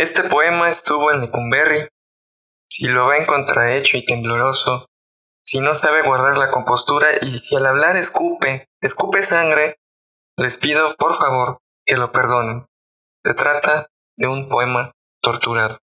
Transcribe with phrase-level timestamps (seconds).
[0.00, 1.86] Este poema estuvo en Lecumberri.
[2.66, 4.86] Si lo ven contrahecho y tembloroso,
[5.44, 9.76] si no sabe guardar la compostura y si al hablar escupe, escupe sangre,
[10.38, 12.64] les pido por favor que lo perdonen.
[13.22, 14.90] Se trata de un poema
[15.22, 15.76] torturado.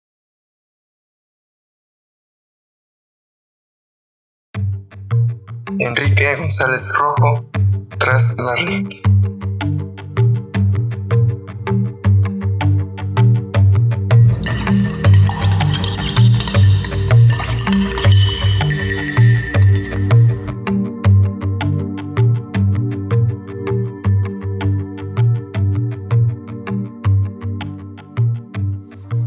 [5.80, 7.50] Enrique González Rojo,
[7.98, 9.33] tras las.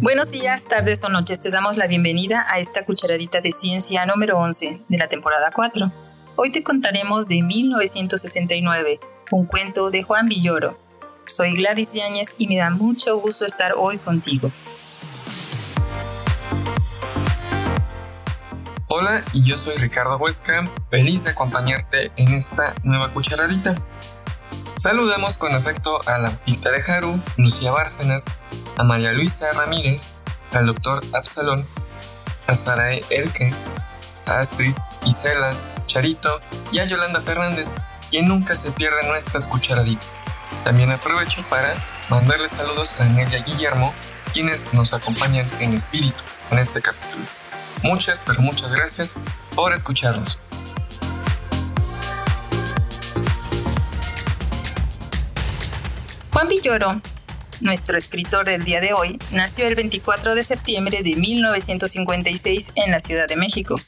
[0.07, 1.41] Buenos días, tardes o noches.
[1.41, 5.91] Te damos la bienvenida a esta cucharadita de ciencia número 11 de la temporada 4.
[6.37, 9.01] Hoy te contaremos de 1969,
[9.31, 10.79] un cuento de Juan Villoro.
[11.25, 14.49] Soy Gladys Yáñez y me da mucho gusto estar hoy contigo.
[18.87, 23.75] Hola, y yo soy Ricardo Huesca, feliz de acompañarte en esta nueva cucharadita.
[24.75, 28.27] Saludamos con afecto a la pista de Haru, Lucía Bárcenas,
[28.77, 30.07] a María Luisa Ramírez,
[30.53, 31.65] al doctor Absalón,
[32.45, 33.51] a Sarae Elke,
[34.25, 34.75] a Astrid,
[35.05, 35.51] Isela,
[35.87, 36.39] Charito
[36.71, 37.75] y a Yolanda Fernández,
[38.09, 40.07] quien nunca se pierde nuestras cucharaditas.
[40.63, 41.73] También aprovecho para
[42.09, 43.93] mandarles saludos a Nelia Guillermo,
[44.33, 47.23] quienes nos acompañan en espíritu en este capítulo.
[47.83, 49.15] Muchas, pero muchas gracias
[49.55, 50.39] por escucharnos.
[56.31, 57.01] Juan Villoro,
[57.61, 62.99] nuestro escritor del día de hoy, nació el 24 de septiembre de 1956 en la
[62.99, 63.79] Ciudad de México.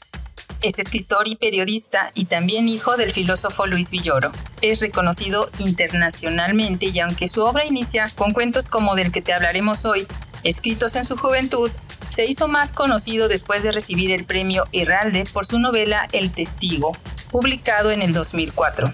[0.62, 4.30] Es escritor y periodista y también hijo del filósofo Luis Villoro.
[4.60, 9.86] Es reconocido internacionalmente y aunque su obra inicia con cuentos como del que te hablaremos
[9.86, 10.06] hoy,
[10.44, 11.70] escritos en su juventud,
[12.08, 16.92] se hizo más conocido después de recibir el premio Herralde por su novela El Testigo,
[17.30, 18.92] publicado en el 2004.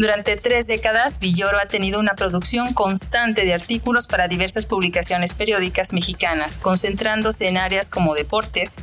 [0.00, 5.92] Durante tres décadas, Villoro ha tenido una producción constante de artículos para diversas publicaciones periódicas
[5.92, 8.76] mexicanas, concentrándose en áreas como deportes,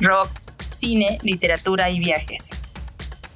[0.00, 0.28] rock,
[0.70, 2.50] cine, literatura y viajes.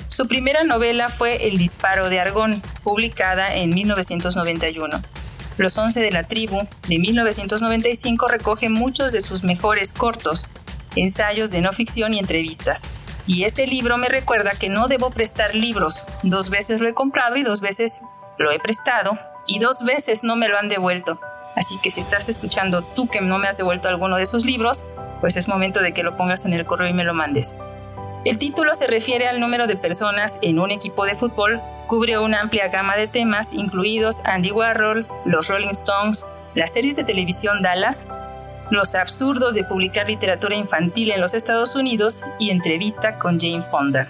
[0.08, 5.00] Su primera novela fue El disparo de Argón, publicada en 1991.
[5.58, 10.48] Los Once de la Tribu, de 1995, recoge muchos de sus mejores cortos,
[10.96, 12.88] ensayos de no ficción y entrevistas,
[13.28, 16.02] y ese libro me recuerda que no debo prestar libros.
[16.22, 18.00] Dos veces lo he comprado y dos veces
[18.38, 21.20] lo he prestado y dos veces no me lo han devuelto.
[21.54, 24.86] Así que si estás escuchando tú que no me has devuelto alguno de esos libros,
[25.20, 27.56] pues es momento de que lo pongas en el correo y me lo mandes.
[28.24, 32.40] El título se refiere al número de personas en un equipo de fútbol, cubre una
[32.40, 36.24] amplia gama de temas, incluidos Andy Warhol, los Rolling Stones,
[36.54, 38.08] las series de televisión Dallas,
[38.70, 44.08] los absurdos de publicar literatura infantil en los Estados Unidos y entrevista con Jane Fonda.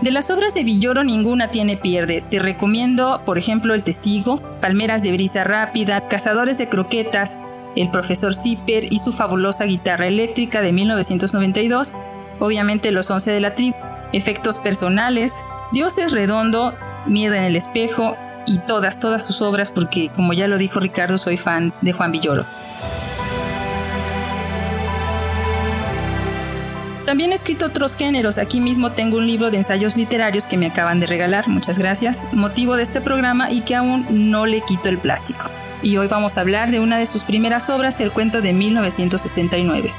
[0.00, 2.24] De las obras de Villoro ninguna tiene pierde.
[2.28, 7.38] Te recomiendo, por ejemplo, El Testigo, Palmeras de Brisa Rápida, Cazadores de Croquetas,
[7.76, 11.94] El Profesor Zipper y su fabulosa guitarra eléctrica de 1992,
[12.40, 13.76] obviamente Los Once de la Tribu,
[14.12, 16.74] Efectos Personales, Dios es Redondo,
[17.06, 21.16] Miedo en el Espejo, y todas, todas sus obras, porque como ya lo dijo Ricardo,
[21.18, 22.44] soy fan de Juan Villoro.
[27.06, 28.38] También he escrito otros géneros.
[28.38, 32.24] Aquí mismo tengo un libro de ensayos literarios que me acaban de regalar, muchas gracias,
[32.32, 35.46] motivo de este programa y que aún no le quito el plástico.
[35.82, 39.92] Y hoy vamos a hablar de una de sus primeras obras, el cuento de 1969.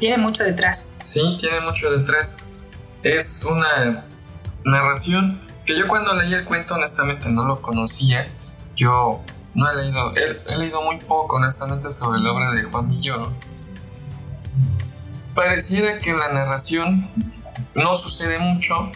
[0.00, 0.88] Tiene mucho detrás.
[1.02, 2.38] Sí, tiene mucho detrás.
[3.02, 4.06] Es una
[4.64, 8.26] narración que yo cuando leí el cuento honestamente no lo conocía.
[8.74, 9.22] Yo
[9.54, 13.30] no he leído, he, leído muy poco honestamente sobre la obra de Juan Villoro.
[15.34, 17.06] Pareciera que la narración
[17.74, 18.90] no sucede mucho.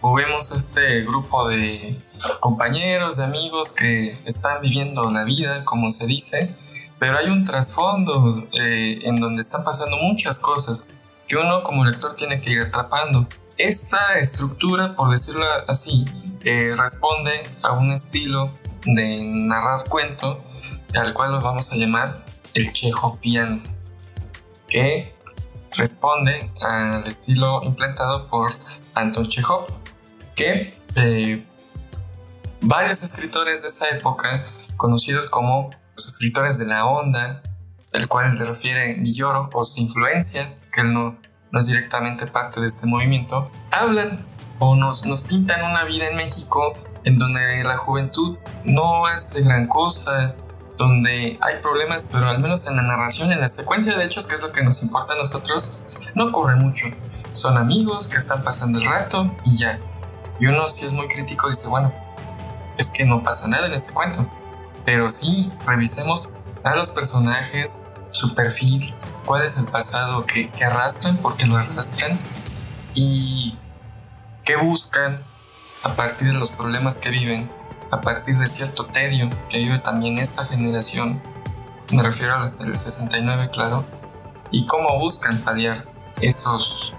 [0.00, 1.96] O vemos este grupo de
[2.40, 6.52] compañeros, de amigos que están viviendo la vida, como se dice,
[6.98, 10.86] pero hay un trasfondo eh, en donde están pasando muchas cosas
[11.26, 13.26] que uno como lector tiene que ir atrapando.
[13.56, 16.04] Esta estructura, por decirlo así,
[16.44, 18.50] eh, responde a un estilo
[18.84, 20.42] de narrar cuento
[20.94, 22.24] al cual lo vamos a llamar
[22.54, 23.62] el chejopiano,
[24.68, 25.14] que
[25.76, 28.50] responde al estilo implantado por
[28.94, 29.66] Anton Chekhov,
[30.34, 31.44] que eh,
[32.60, 34.44] varios escritores de esa época,
[34.76, 35.70] conocidos como
[36.18, 37.42] escritores de la onda,
[37.92, 41.16] el cual le refiere Villoro, o su influencia, que él no,
[41.52, 44.26] no es directamente parte de este movimiento, hablan
[44.58, 49.68] o nos, nos pintan una vida en México en donde la juventud no hace gran
[49.68, 50.34] cosa,
[50.76, 54.34] donde hay problemas, pero al menos en la narración, en la secuencia de hechos, que
[54.34, 55.78] es lo que nos importa a nosotros,
[56.16, 56.86] no ocurre mucho.
[57.32, 59.78] Son amigos que están pasando el rato y ya.
[60.40, 61.92] Y uno si es muy crítico dice, bueno,
[62.76, 64.28] es que no pasa nada en este cuento.
[64.88, 66.30] Pero sí, revisemos
[66.64, 68.94] a los personajes, su perfil,
[69.26, 72.18] cuál es el pasado que, que arrastran, por qué lo arrastran
[72.94, 73.54] y
[74.46, 75.22] qué buscan
[75.82, 77.50] a partir de los problemas que viven,
[77.90, 81.20] a partir de cierto tedio que vive también esta generación,
[81.92, 83.84] me refiero al 69, claro,
[84.50, 85.84] y cómo buscan paliar
[86.22, 86.94] esos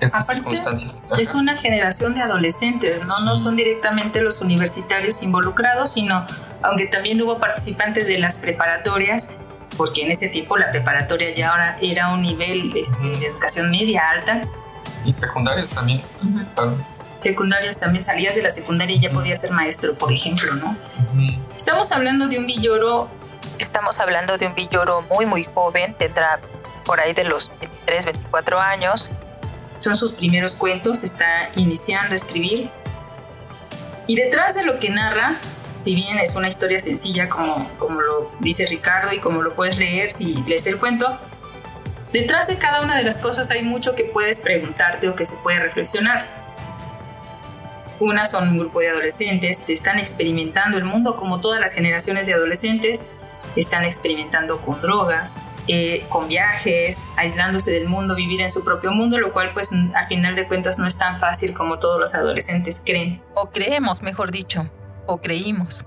[0.00, 1.02] esas circunstancias.
[1.18, 3.20] Es una generación de adolescentes, ¿no?
[3.20, 6.24] No son directamente los universitarios involucrados, sino,
[6.62, 9.38] aunque también hubo participantes de las preparatorias,
[9.76, 14.10] porque en ese tiempo la preparatoria ya ahora era un nivel este, de educación media
[14.10, 14.42] alta.
[15.04, 16.02] Y secundarias también.
[16.20, 16.52] Entonces,
[17.18, 20.76] secundarios también salías de la secundaria y ya podías ser maestro, por ejemplo, ¿no?
[21.56, 23.08] Estamos hablando de un villoro,
[23.58, 26.40] estamos hablando de un villoro muy muy joven, tendrá
[26.84, 29.10] por ahí de los 23, 24 años.
[29.80, 32.70] Son sus primeros cuentos, está iniciando a escribir.
[34.06, 35.38] Y detrás de lo que narra,
[35.78, 39.78] si bien es una historia sencilla como, como lo dice Ricardo y como lo puedes
[39.78, 41.18] leer si lees el cuento,
[42.12, 45.36] detrás de cada una de las cosas hay mucho que puedes preguntarte o que se
[45.42, 46.26] puede reflexionar.
[48.00, 52.26] Una son un grupo de adolescentes que están experimentando el mundo como todas las generaciones
[52.26, 53.10] de adolescentes,
[53.56, 59.18] están experimentando con drogas, eh, con viajes, aislándose del mundo, vivir en su propio mundo,
[59.18, 62.82] lo cual pues al final de cuentas no es tan fácil como todos los adolescentes
[62.84, 63.20] creen.
[63.34, 64.70] O creemos, mejor dicho,
[65.08, 65.84] o creímos.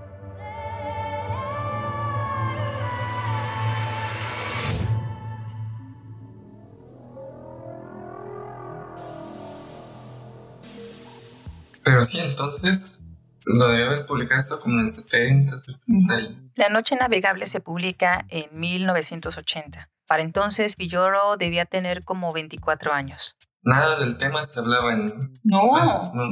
[11.84, 13.02] Pero sí, entonces
[13.44, 16.14] lo debe haber publicado esto como en el 70, 70.
[16.54, 19.90] La Noche Navegable se publica en 1980.
[20.06, 23.36] Para entonces Villoro debía tener como 24 años.
[23.64, 25.12] Nada del tema se hablaba en...
[25.44, 25.60] No,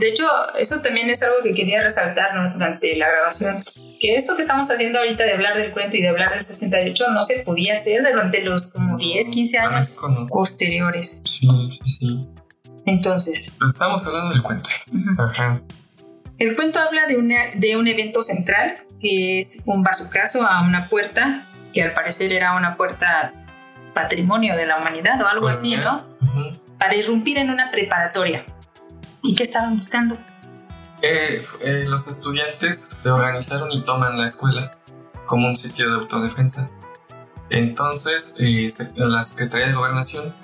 [0.00, 0.26] de hecho,
[0.58, 3.62] eso también es algo que quería resaltar durante la grabación.
[4.00, 7.04] Que esto que estamos haciendo ahorita de hablar del cuento y de hablar del 68
[7.12, 9.96] no se podía hacer durante los como 10, 15 años
[10.28, 11.22] posteriores.
[11.24, 12.20] Sí, sí, sí.
[12.86, 13.52] Entonces.
[13.64, 14.70] Estamos hablando del cuento.
[15.18, 15.60] Ajá.
[16.38, 21.46] El cuento habla de, de un evento central, que es un bazucazo a una puerta,
[21.72, 23.34] que al parecer era una puerta
[23.94, 26.04] patrimonio de la humanidad o algo así, ¿no?
[26.80, 28.44] Para irrumpir en una preparatoria.
[29.22, 30.16] ¿Y qué estaban buscando?
[31.02, 34.70] Eh, eh, los estudiantes se organizaron y toman la escuela
[35.26, 36.70] como un sitio de autodefensa.
[37.50, 38.66] Entonces, eh,
[38.96, 40.34] la Secretaría de Gobernación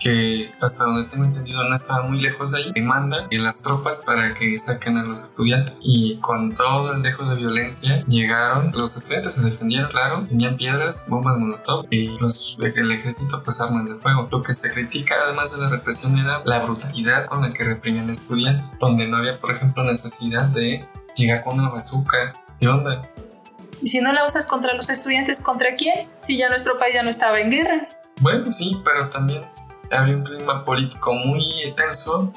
[0.00, 3.98] que hasta donde tengo entendido no estaba muy lejos de ahí, y manda las tropas
[3.98, 5.80] para que saquen a los estudiantes.
[5.82, 11.04] Y con todo el dejo de violencia llegaron, los estudiantes se defendieron, claro, tenían piedras,
[11.08, 14.26] bombas molotov y los, el ejército pues armas de fuego.
[14.30, 18.08] Lo que se critica además de la represión era la brutalidad con la que reprimían
[18.10, 20.86] estudiantes, donde no había por ejemplo necesidad de
[21.16, 22.32] llegar con una bazooka.
[22.60, 23.02] ¿Qué onda?
[23.82, 26.06] Y si no la usas contra los estudiantes, ¿contra quién?
[26.22, 27.86] Si ya nuestro país ya no estaba en guerra.
[28.20, 29.42] Bueno, sí, pero también
[29.90, 32.32] había un clima político muy tenso.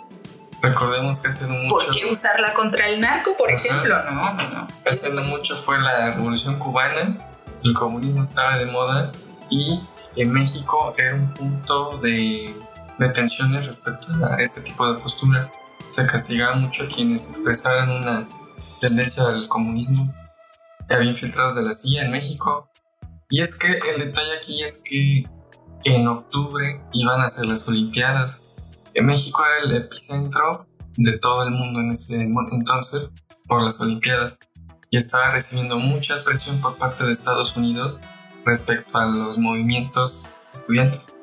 [0.62, 1.86] Recordemos que hace mucho.
[1.86, 3.96] ¿Por qué usarla contra el narco, por ejemplo?
[4.06, 4.66] No, no.
[4.86, 7.16] Hace mucho fue la revolución cubana,
[7.64, 9.12] el comunismo estaba de moda
[9.50, 9.80] y
[10.16, 12.56] en México era un punto de,
[12.98, 15.52] de tensiones respecto a este tipo de posturas.
[15.90, 18.28] Se castigaba mucho a quienes expresaban una
[18.82, 20.14] tendencia al comunismo.
[20.90, 22.70] Había infiltrados de la CIA en México.
[23.30, 25.26] Y es que el detalle aquí es que
[25.94, 28.44] en octubre iban a ser las Olimpiadas.
[28.96, 30.68] México era el epicentro
[30.98, 33.12] de todo el mundo en ese entonces
[33.48, 34.40] por las Olimpiadas
[34.90, 38.02] y estaba recibiendo mucha presión por parte de Estados Unidos
[38.46, 41.14] respecto a los movimientos estudiantes.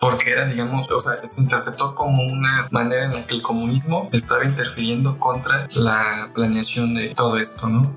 [0.00, 4.08] Porque era, digamos, o sea, se interpretó como una manera en la que el comunismo
[4.12, 7.96] estaba interfiriendo contra la planeación de todo esto, ¿no?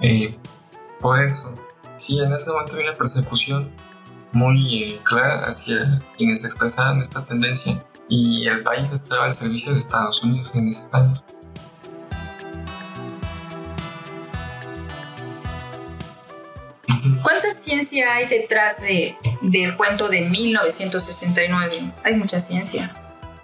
[0.00, 0.38] Eh,
[1.00, 1.52] por eso,
[1.96, 3.72] sí, en ese momento había una persecución
[4.36, 7.78] muy eh, clara hacia quienes expresaban esta tendencia
[8.08, 11.14] y el país estaba al servicio de Estados Unidos en ese año.
[17.22, 21.92] ¿Cuánta ciencia hay detrás de, del cuento de 1969?
[22.04, 22.90] Hay mucha ciencia.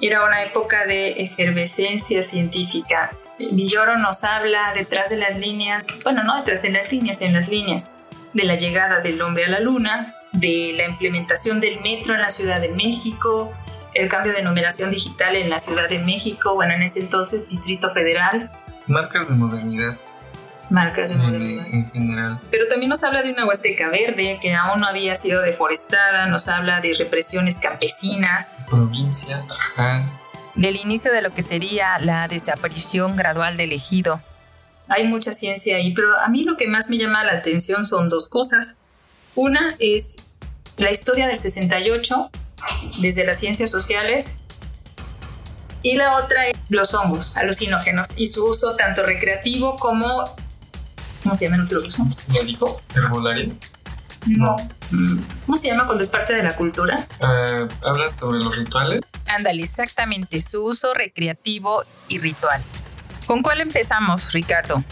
[0.00, 3.11] Era una época de efervescencia científica.
[3.52, 7.49] Villoro nos habla detrás de las líneas, bueno, no detrás de las líneas, en las
[7.49, 7.90] líneas,
[8.32, 12.30] de la llegada del hombre a la luna, de la implementación del metro en la
[12.30, 13.52] Ciudad de México,
[13.94, 17.92] el cambio de numeración digital en la Ciudad de México, bueno, en ese entonces Distrito
[17.92, 18.50] Federal.
[18.86, 19.96] Marcas de modernidad.
[20.70, 21.66] Marcas de modernidad.
[21.66, 22.40] En, general.
[22.50, 26.48] Pero también nos habla de una Huasteca verde que aún no había sido deforestada, nos
[26.48, 28.64] habla de represiones campesinas.
[28.70, 30.04] Provincia, ajá.
[30.54, 34.20] Del inicio de lo que sería la desaparición gradual del ejido.
[34.88, 38.08] Hay mucha ciencia ahí, pero a mí lo que más me llama la atención son
[38.08, 38.78] dos cosas.
[39.34, 40.18] Una es
[40.76, 42.30] la historia del 68
[43.00, 44.38] desde las ciencias sociales
[45.82, 50.24] y la otra es los hongos alucinógenos y su uso tanto recreativo como
[51.22, 52.06] ¿cómo se llama el otro uso?
[52.28, 52.80] ¿Médico?
[52.94, 53.52] ¿Herbolario?
[54.26, 54.56] No.
[55.46, 57.04] ¿Cómo se llama cuando es parte de la cultura?
[57.20, 59.00] Uh, ¿Hablas sobre los rituales?
[59.26, 62.62] Ándale, exactamente, su uso recreativo y ritual.
[63.32, 64.84] ¿Con cuál empezamos, Ricardo?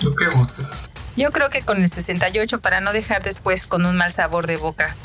[0.00, 0.90] Lo que gustes.
[1.16, 4.56] Yo creo que con el 68 para no dejar después con un mal sabor de
[4.56, 4.96] boca.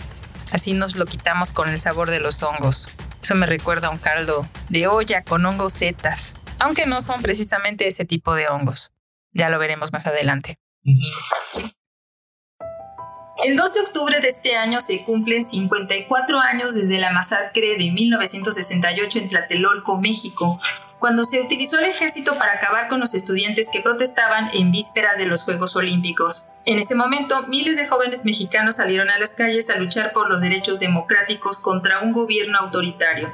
[0.52, 2.90] Así nos lo quitamos con el sabor de los hongos.
[3.22, 7.88] Eso me recuerda a un caldo de olla con hongos setas, aunque no son precisamente
[7.88, 8.92] ese tipo de hongos.
[9.34, 10.58] Ya lo veremos más adelante.
[13.46, 17.92] El 2 de octubre de este año se cumplen 54 años desde la masacre de
[17.92, 20.60] 1968 en Tlatelolco, México,
[21.00, 25.26] cuando se utilizó el ejército para acabar con los estudiantes que protestaban en vísperas de
[25.26, 26.48] los Juegos Olímpicos.
[26.66, 30.42] En ese momento, miles de jóvenes mexicanos salieron a las calles a luchar por los
[30.42, 33.34] derechos democráticos contra un gobierno autoritario.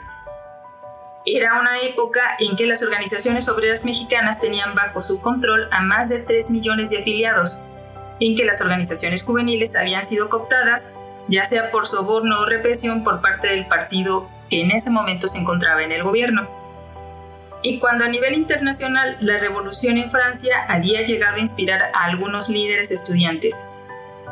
[1.25, 6.07] Era una época en que las organizaciones obreras mexicanas tenían bajo su control a más
[6.07, 7.61] de 3 millones de afiliados,
[8.19, 10.93] en que las organizaciones juveniles habían sido cooptadas,
[11.27, 15.39] ya sea por soborno o represión por parte del partido que en ese momento se
[15.39, 16.47] encontraba en el gobierno
[17.65, 22.47] y cuando a nivel internacional la revolución en Francia había llegado a inspirar a algunos
[22.47, 23.67] líderes estudiantes.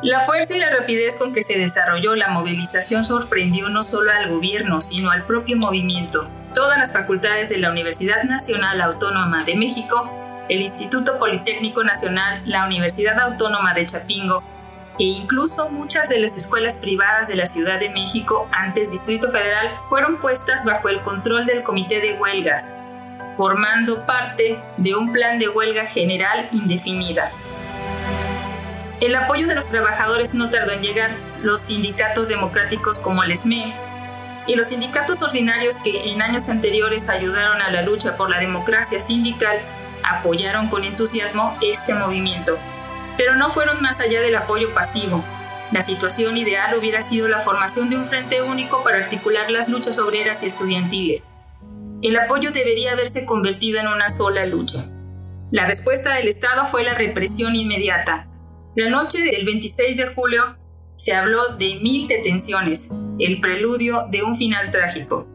[0.04, 4.30] La fuerza y la rapidez con que se desarrolló la movilización sorprendió no solo al
[4.30, 6.30] gobierno, sino al propio movimiento.
[6.54, 12.68] Todas las facultades de la Universidad Nacional Autónoma de México, el Instituto Politécnico Nacional, la
[12.68, 14.44] Universidad Autónoma de Chapingo
[15.00, 19.72] e incluso muchas de las escuelas privadas de la Ciudad de México, antes Distrito Federal,
[19.90, 22.76] fueron puestas bajo el control del Comité de Huelgas,
[23.38, 27.32] formando parte de un plan de huelga general indefinida.
[29.02, 31.12] El apoyo de los trabajadores no tardó en llegar.
[31.42, 33.74] Los sindicatos democráticos como el SME
[34.48, 39.00] y los sindicatos ordinarios que en años anteriores ayudaron a la lucha por la democracia
[39.00, 39.58] sindical
[40.04, 42.58] apoyaron con entusiasmo este movimiento,
[43.18, 45.24] pero no fueron más allá del apoyo pasivo.
[45.72, 49.98] La situación ideal hubiera sido la formación de un frente único para articular las luchas
[49.98, 51.33] obreras y estudiantiles
[52.04, 54.86] el apoyo debería haberse convertido en una sola lucha.
[55.52, 58.28] La respuesta del Estado fue la represión inmediata.
[58.76, 60.58] La noche del 26 de julio
[60.98, 65.28] se habló de mil detenciones, el preludio de un final trágico.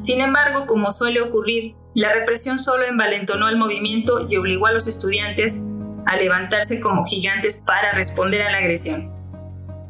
[0.00, 4.86] Sin embargo, como suele ocurrir, la represión solo envalentonó el movimiento y obligó a los
[4.86, 5.64] estudiantes
[6.06, 9.12] a levantarse como gigantes para responder a la agresión.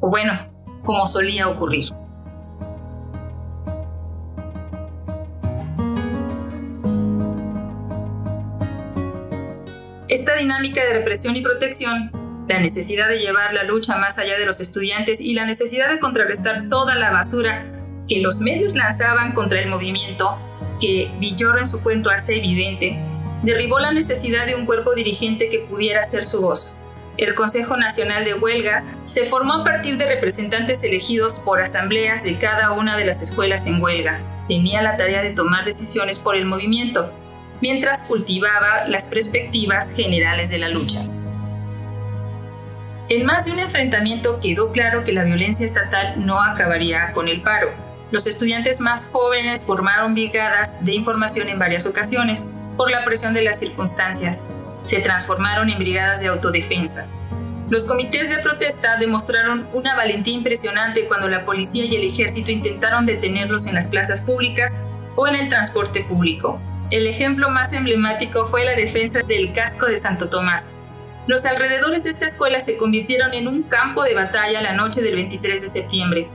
[0.01, 0.33] O bueno,
[0.83, 1.93] como solía ocurrir.
[10.29, 12.11] Esta dinámica de represión y protección,
[12.49, 15.99] la necesidad de llevar la lucha más allá de los estudiantes y la necesidad de
[15.99, 17.73] contrarrestar toda la basura
[18.07, 20.37] que los medios lanzaban contra el movimiento,
[20.83, 22.99] que Villoro en su cuento hace evidente,
[23.43, 26.77] derribó la necesidad de un cuerpo dirigente que pudiera ser su voz.
[27.17, 32.37] El Consejo Nacional de Huelgas se formó a partir de representantes elegidos por asambleas de
[32.37, 34.21] cada una de las escuelas en huelga.
[34.47, 37.15] Tenía la tarea de tomar decisiones por el movimiento,
[37.61, 41.01] mientras cultivaba las perspectivas generales de la lucha.
[43.09, 47.41] En más de un enfrentamiento quedó claro que la violencia estatal no acabaría con el
[47.41, 47.71] paro.
[48.11, 53.43] Los estudiantes más jóvenes formaron brigadas de información en varias ocasiones por la presión de
[53.43, 54.45] las circunstancias.
[54.85, 57.09] Se transformaron en brigadas de autodefensa.
[57.71, 63.05] Los comités de protesta demostraron una valentía impresionante cuando la policía y el ejército intentaron
[63.05, 64.87] detenerlos en las plazas públicas
[65.17, 66.61] o en el transporte público.
[66.91, 70.75] El ejemplo más emblemático fue la defensa del casco de Santo Tomás.
[71.27, 75.17] Los alrededores de esta escuela se convirtieron en un campo de batalla la noche del
[75.17, 76.29] 23 de septiembre.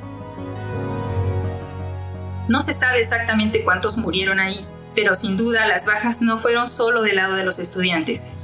[2.47, 7.01] No se sabe exactamente cuántos murieron ahí, pero sin duda las bajas no fueron solo
[7.01, 8.37] del lado de los estudiantes.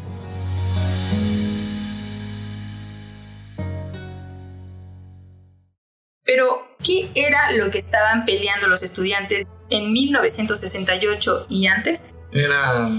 [6.23, 12.13] Pero, ¿qué era lo que estaban peleando los estudiantes en 1968 y antes?
[12.31, 12.89] Era,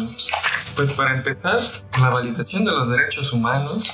[0.77, 1.61] pues para empezar,
[2.01, 3.85] la validación de los derechos humanos,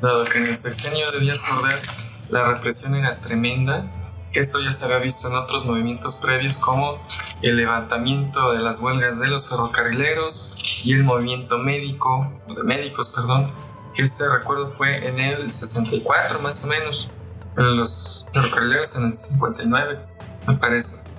[0.00, 1.86] dado que en el sexenio de Díaz Ordaz
[2.30, 3.90] la represión era tremenda
[4.34, 7.00] que eso ya se había visto en otros movimientos previos como
[7.40, 13.52] el levantamiento de las huelgas de los ferrocarrileros y el movimiento médico, de médicos, perdón,
[13.94, 17.08] que ese recuerdo fue en el 64 más o menos,
[17.56, 20.00] en los ferrocarrileros en el 59,
[20.48, 21.13] me parece.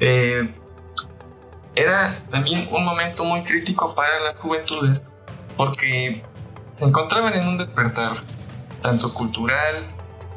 [0.00, 0.54] Eh,
[1.74, 5.16] era también un momento muy crítico para las juventudes
[5.56, 6.22] porque
[6.68, 8.12] se encontraban en un despertar,
[8.80, 9.74] tanto cultural,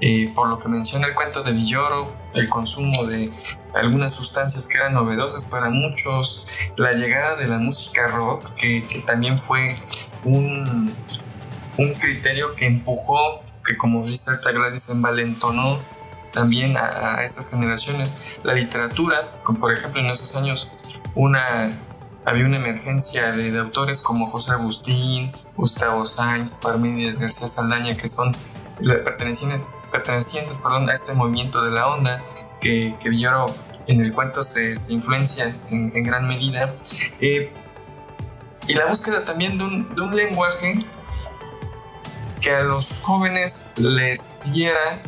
[0.02, 3.32] eh, por lo que menciona el cuento de Villoro, el consumo de
[3.74, 6.48] algunas sustancias que eran novedosas para muchos,
[6.78, 9.78] la llegada de la música rock, que, también fue
[10.24, 10.94] un,
[11.78, 15.80] un, criterio que empujó, que como dice Alta Gladys, envalentonó
[16.32, 18.40] también a, estas generaciones.
[18.44, 20.70] La literatura, como por ejemplo en esos años
[21.16, 21.78] una,
[22.26, 28.36] había una emergencia de, autores como José Agustín, Gustavo Sainz, Parménides García Saldaña, que son
[29.04, 32.22] pertenecientes pertenecientes perdón, a este movimiento de la onda
[32.62, 33.48] que, que Villoro
[33.88, 36.76] en el cuento se, se influencia en, gran medida.
[37.20, 37.52] Eh,
[38.68, 40.80] y la búsqueda también de un, de un lenguaje
[42.40, 45.02] que a los jóvenes les diera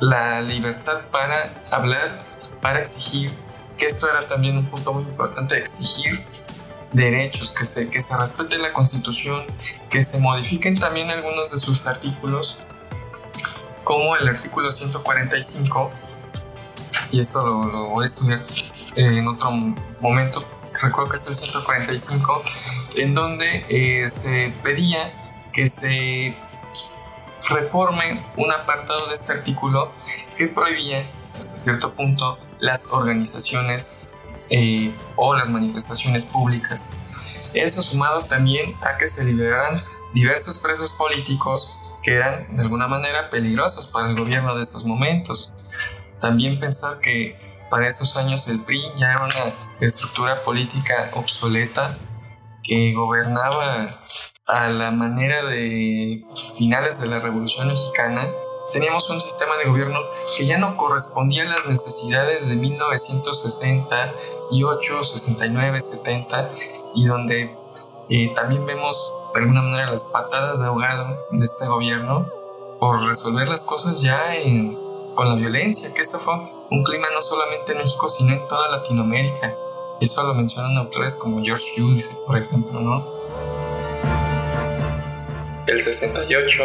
[0.00, 2.24] la libertad para hablar,
[2.60, 3.32] para exigir,
[3.76, 6.24] que esto era también un punto muy importante, exigir
[6.92, 9.44] derechos, que se, que se respete la constitución,
[9.90, 12.58] que se modifiquen también algunos de sus artículos
[13.82, 15.90] como el artículo 145,
[17.10, 18.40] y esto lo, voy a estudiar
[18.96, 19.50] en otro
[20.00, 20.44] momento,
[20.80, 22.42] recuerdo que es el 145,
[22.96, 25.12] en donde eh, se pedía
[25.52, 26.36] que se
[27.48, 29.92] reforme un apartado de este artículo
[30.36, 34.14] que prohibía hasta cierto punto las organizaciones
[34.50, 36.96] eh, o las manifestaciones públicas.
[37.52, 39.82] Eso sumado también a que se liberaran
[40.12, 45.52] diversos presos políticos que eran de alguna manera peligrosos para el gobierno de esos momentos.
[46.20, 47.38] También pensar que
[47.70, 51.96] para esos años el PRI ya era una estructura política obsoleta
[52.62, 53.88] que gobernaba
[54.46, 56.22] a la manera de
[56.56, 58.28] finales de la Revolución Mexicana.
[58.72, 60.00] Teníamos un sistema de gobierno
[60.36, 66.50] que ya no correspondía a las necesidades de 1968, 69, 70
[66.94, 67.56] y donde
[68.10, 72.28] eh, también vemos de alguna manera las patadas de ahogado de este gobierno
[72.80, 74.34] por resolver las cosas ya
[75.14, 76.34] con la violencia, que eso fue
[76.70, 79.56] un clima no solamente en México, sino en toda Latinoamérica.
[80.00, 83.13] Eso lo mencionan autores como George Hughes, por ejemplo, ¿no?
[85.66, 86.62] El 68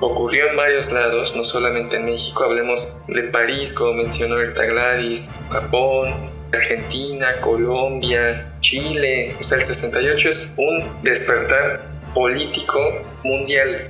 [0.00, 5.28] ocurrió en varios lados, no solamente en México, hablemos de París, como mencionó Berta Gladys,
[5.50, 6.14] Japón,
[6.52, 9.34] Argentina, Colombia, Chile.
[9.40, 11.82] O sea, el 68 es un despertar
[12.14, 13.88] político mundial.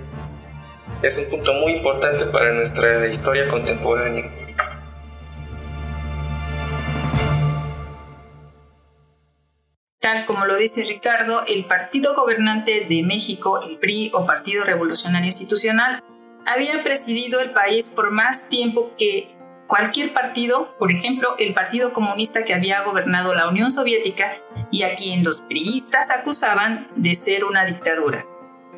[1.03, 4.31] Es un punto muy importante para nuestra historia contemporánea.
[10.01, 15.27] Tal como lo dice Ricardo, el partido gobernante de México, el PRI o Partido Revolucionario
[15.27, 16.05] Institucional,
[16.47, 22.45] había presidido el país por más tiempo que cualquier partido, por ejemplo, el Partido Comunista
[22.45, 24.37] que había gobernado la Unión Soviética
[24.71, 28.25] y a quien los priistas acusaban de ser una dictadura,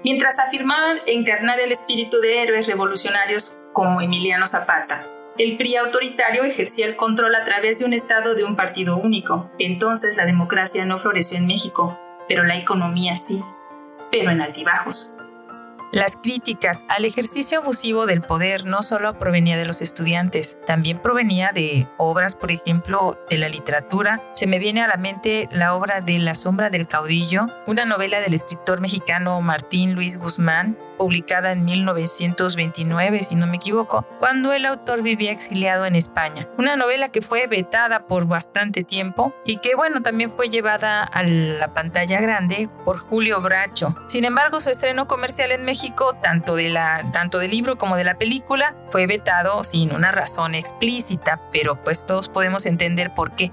[0.03, 5.07] mientras afirmaban encarnar el espíritu de héroes revolucionarios como Emiliano Zapata.
[5.41, 9.51] El PRI autoritario ejercía el control a través de un Estado de un partido único.
[9.59, 11.99] Entonces la democracia no floreció en México,
[12.29, 13.43] pero la economía sí,
[14.11, 15.15] pero en altibajos.
[15.93, 21.53] Las críticas al ejercicio abusivo del poder no solo provenía de los estudiantes, también provenía
[21.55, 24.23] de obras, por ejemplo, de la literatura.
[24.37, 28.21] Se me viene a la mente la obra de La sombra del caudillo, una novela
[28.21, 34.67] del escritor mexicano Martín Luis Guzmán, publicada en 1929, si no me equivoco, cuando el
[34.67, 36.47] autor vivía exiliado en España.
[36.59, 41.23] Una novela que fue vetada por bastante tiempo y que, bueno, también fue llevada a
[41.23, 43.97] la pantalla grande por Julio Bracho.
[44.09, 48.05] Sin embargo, su estreno comercial en México, tanto, de la, tanto del libro como de
[48.05, 53.51] la película, fue vetado sin una razón explícita, pero pues todos podemos entender por qué.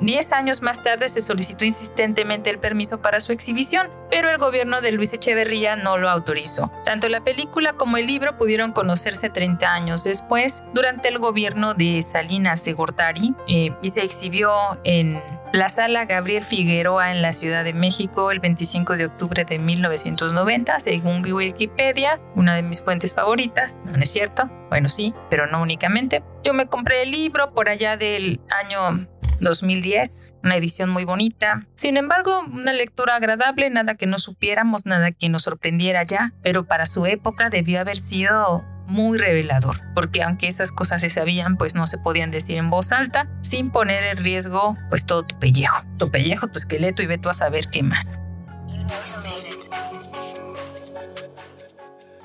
[0.00, 4.80] Diez años más tarde se solicitó insistentemente el permiso para su exhibición, pero el gobierno
[4.82, 6.70] de Luis Echeverría no lo autorizó.
[6.84, 12.02] Tanto la película como el libro pudieron conocerse 30 años después, durante el gobierno de
[12.02, 14.52] Salinas de Gortari, eh, y se exhibió
[14.84, 15.20] en
[15.52, 20.78] la sala Gabriel Figueroa en la Ciudad de México el 25 de octubre de 1990,
[20.80, 23.78] según Wikipedia, una de mis fuentes favoritas.
[23.86, 26.22] No, no es cierto, bueno sí, pero no únicamente.
[26.44, 29.08] Yo me compré el libro por allá del año
[29.40, 31.66] 2010, una edición muy bonita.
[31.74, 36.66] Sin embargo, una lectura agradable, nada que no supiéramos, nada que nos sorprendiera ya, pero
[36.66, 41.74] para su época debió haber sido muy revelador, porque aunque esas cosas se sabían, pues
[41.74, 45.84] no se podían decir en voz alta, sin poner en riesgo pues todo tu pellejo,
[45.98, 48.20] tu pellejo, tu esqueleto y ve tú a saber qué más.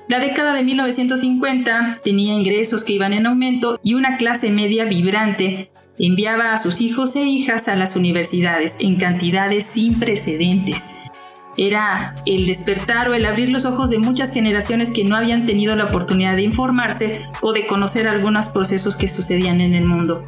[0.08, 5.70] La década de 1950 tenía ingresos que iban en aumento y una clase media vibrante
[6.02, 10.96] enviaba a sus hijos e hijas a las universidades en cantidades sin precedentes.
[11.56, 15.76] Era el despertar o el abrir los ojos de muchas generaciones que no habían tenido
[15.76, 20.24] la oportunidad de informarse o de conocer algunos procesos que sucedían en el mundo.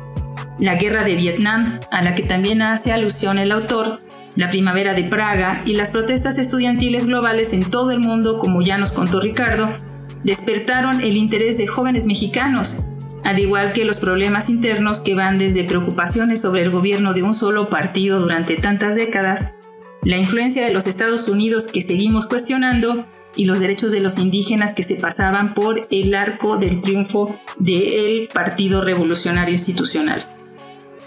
[0.61, 3.99] La guerra de Vietnam, a la que también hace alusión el autor,
[4.37, 8.79] la primavera de Praga y las protestas estudiantiles globales en todo el mundo, como ya
[8.79, 9.75] nos contó Ricardo,
[10.23, 12.85] despertaron el interés de jóvenes mexicanos,
[13.25, 17.33] al igual que los problemas internos que van desde preocupaciones sobre el gobierno de un
[17.33, 19.55] solo partido durante tantas décadas,
[20.03, 24.75] la influencia de los Estados Unidos que seguimos cuestionando y los derechos de los indígenas
[24.75, 30.23] que se pasaban por el arco del triunfo del Partido Revolucionario Institucional.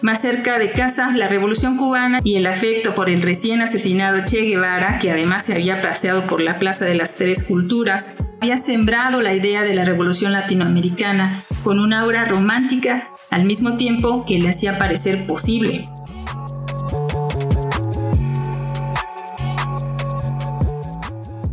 [0.01, 4.41] Más cerca de casa, la Revolución cubana y el afecto por el recién asesinado Che
[4.41, 9.21] Guevara, que además se había paseado por la Plaza de las Tres Culturas, había sembrado
[9.21, 14.49] la idea de la Revolución latinoamericana con una aura romántica al mismo tiempo que le
[14.49, 15.89] hacía parecer posible.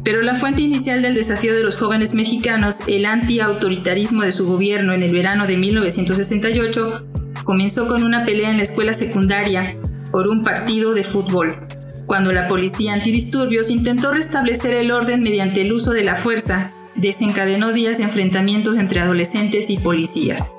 [0.04, 4.92] Pero la fuente inicial del desafío de los jóvenes mexicanos, el antiautoritarismo de su gobierno
[4.92, 7.06] en el verano de 1968,
[7.44, 9.76] comenzó con una pelea en la escuela secundaria
[10.10, 11.66] por un partido de fútbol,
[12.06, 17.72] cuando la policía antidisturbios intentó restablecer el orden mediante el uso de la fuerza, desencadenó
[17.72, 20.54] días de enfrentamientos entre adolescentes y policías.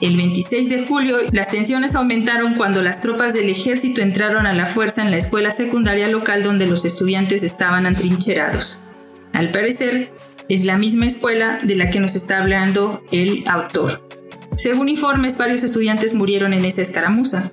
[0.00, 4.66] El 26 de julio, las tensiones aumentaron cuando las tropas del ejército entraron a la
[4.66, 8.82] fuerza en la escuela secundaria local donde los estudiantes estaban atrincherados.
[9.32, 10.12] Al parecer,
[10.48, 14.02] es la misma escuela de la que nos está hablando el autor.
[14.56, 17.52] Según informes, varios estudiantes murieron en esa escaramuza.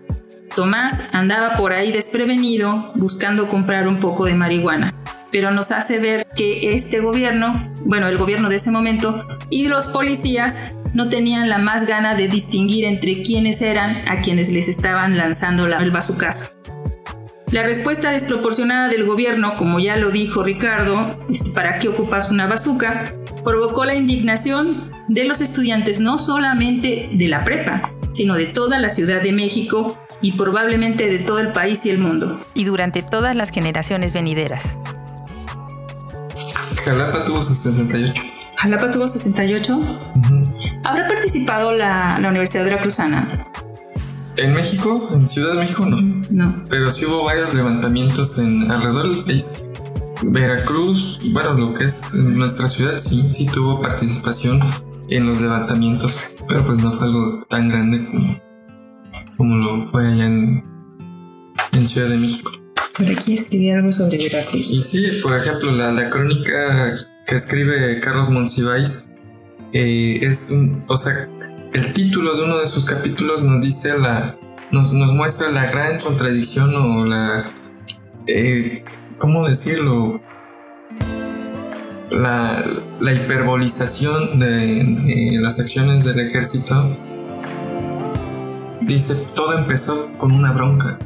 [0.56, 4.94] Tomás andaba por ahí desprevenido buscando comprar un poco de marihuana,
[5.32, 9.88] pero nos hace ver que este gobierno, bueno, el gobierno de ese momento, y los
[9.88, 15.18] policías no tenían la más gana de distinguir entre quiénes eran a quienes les estaban
[15.18, 16.54] lanzando el bazucazo.
[17.52, 21.20] La respuesta desproporcionada del gobierno, como ya lo dijo Ricardo,
[21.54, 23.14] ¿para qué ocupas una bazuca?
[23.44, 28.90] provocó la indignación de los estudiantes no solamente de la prepa, sino de toda la
[28.90, 32.40] Ciudad de México y probablemente de todo el país y el mundo.
[32.54, 34.78] Y durante todas las generaciones venideras.
[36.86, 38.14] Jalapa tuvo 68.
[38.58, 39.80] ¿Jalapa tuvo 68?
[40.84, 43.28] ¿Habrá participado la, la Universidad Veracruzana?
[44.36, 46.24] En México, en Ciudad de México no.
[46.30, 46.64] No.
[46.70, 49.66] Pero sí hubo varios levantamientos en alrededor del país.
[50.24, 54.62] Veracruz, bueno, lo que es nuestra ciudad, sí, sí tuvo participación
[55.16, 58.06] en los levantamientos, pero pues no fue algo tan grande
[59.38, 60.64] como, lo fue allá en,
[61.86, 62.52] Ciudad de México.
[62.98, 64.70] Por aquí escribí algo sobre Veracruz.
[64.70, 66.96] Y sí, por ejemplo, la, crónica
[67.26, 69.10] que escribe Carlos Monsiváis
[69.74, 71.28] eh, es un, o sea,
[71.74, 74.38] el título de uno de sus capítulos nos dice la,
[74.72, 77.52] nos, nos muestra la gran contradicción o la
[78.28, 78.84] eh,
[79.18, 80.22] ¿cómo decirlo?
[82.12, 82.64] La,
[83.12, 86.96] hiperbolización de, las acciones del ejército
[88.82, 91.00] dice, todo empezó con una bronca.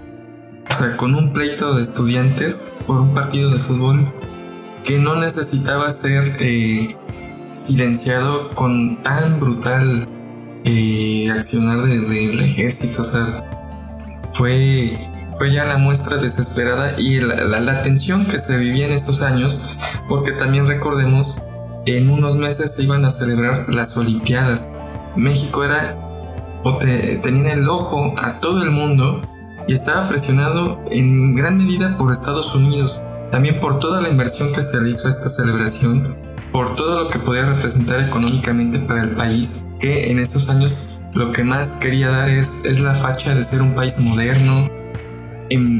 [0.70, 4.12] O sea, con un pleito de estudiantes por un partido de fútbol
[4.84, 6.96] que no necesitaba ser eh,
[7.52, 10.08] silenciado con tan brutal
[10.66, 13.02] eh, accionar del ejército.
[13.02, 13.44] O sea,
[14.34, 19.78] fue fue ya la muestra desesperada y la, tensión que se vivía en esos años,
[20.10, 21.40] porque también recordemos,
[21.96, 24.70] en unos meses se iban a celebrar las Olimpiadas.
[25.16, 25.98] México era,
[27.24, 29.22] tenía el ojo a todo el mundo
[29.68, 34.62] y estaba presionado en gran medida por Estados Unidos, también por toda la inversión que
[34.62, 36.18] se realizó a esta celebración,
[36.52, 41.32] por todo lo que podía representar económicamente para el país, que en esos años lo
[41.32, 44.70] que más quería dar es, la facha de ser un país moderno,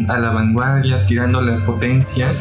[0.10, 2.32] a la vanguardia, tirando la potencia,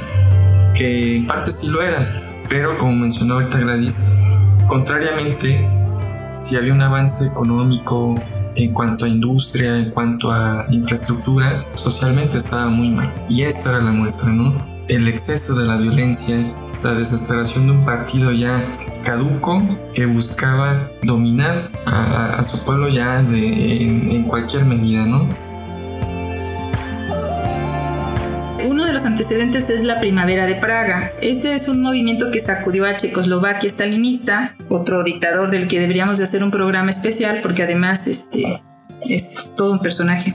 [0.74, 4.02] que en parte sí lo eran, pero como mencionó ahorita Gladys,
[4.66, 5.68] contrariamente,
[6.34, 8.14] si había un avance económico
[8.54, 13.12] en cuanto a industria, en cuanto a infraestructura, socialmente estaba muy mal.
[13.28, 14.52] Y esta era la muestra, ¿no?
[14.88, 16.36] El exceso de la violencia,
[16.82, 18.64] la desesperación de un partido ya
[19.02, 19.62] caduco
[19.94, 25.26] que buscaba dominar a, su pueblo ya en cualquier medida, ¿no?
[28.66, 31.12] Uno de los antecedentes es la Primavera de Praga.
[31.20, 36.24] Este es un movimiento que sacudió a Checoslovaquia stalinista, otro dictador del que deberíamos de
[36.24, 38.60] hacer un programa especial porque además este,
[39.08, 40.34] es todo un personaje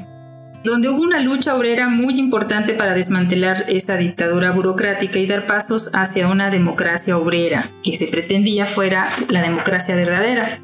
[0.64, 5.90] donde hubo una lucha obrera muy importante para desmantelar esa dictadura burocrática y dar pasos
[5.96, 10.60] hacia una democracia obrera, que se pretendía fuera la democracia verdadera.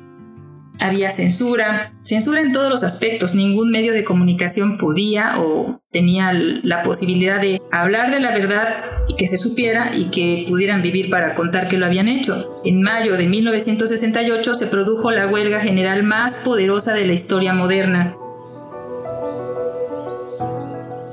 [0.79, 6.83] Había censura, censura en todos los aspectos, ningún medio de comunicación podía o tenía la
[6.83, 11.33] posibilidad de hablar de la verdad y que se supiera y que pudieran vivir para
[11.33, 12.61] contar que lo habían hecho.
[12.63, 18.15] En mayo de 1968 se produjo la huelga general más poderosa de la historia moderna,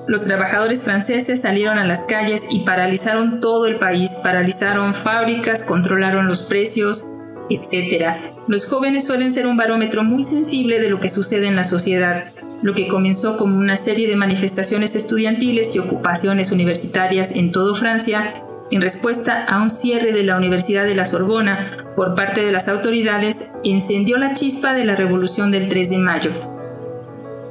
[0.06, 6.28] los trabajadores franceses salieron a las calles y paralizaron todo el país, paralizaron fábricas, controlaron
[6.28, 7.10] los precios,
[7.50, 8.16] etc.
[8.48, 12.32] Los jóvenes suelen ser un barómetro muy sensible de lo que sucede en la sociedad,
[12.62, 18.34] lo que comenzó como una serie de manifestaciones estudiantiles y ocupaciones universitarias en todo Francia,
[18.70, 22.68] en respuesta a un cierre de la Universidad de la Sorbona por parte de las
[22.68, 26.30] autoridades, encendió la chispa de la revolución del 3 de mayo.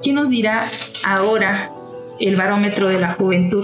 [0.02, 0.62] ¿Qué nos dirá
[1.06, 1.70] ahora
[2.20, 3.64] el barómetro de la juventud.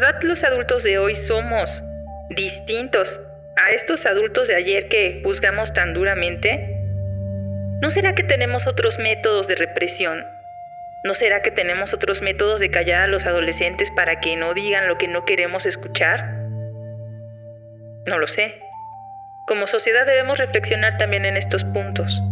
[0.00, 1.84] Verdad los adultos de hoy somos
[2.30, 3.20] distintos
[3.56, 6.74] a estos adultos de ayer que juzgamos tan duramente.
[7.82, 10.24] ¿No será que tenemos otros métodos de represión?
[11.04, 14.88] ¿No será que tenemos otros métodos de callar a los adolescentes para que no digan
[14.88, 16.24] lo que no queremos escuchar?
[18.06, 18.58] No lo sé.
[19.46, 22.22] Como sociedad debemos reflexionar también en estos puntos,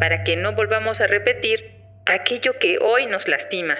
[0.00, 3.76] para que no volvamos a repetir aquello que hoy nos lastima.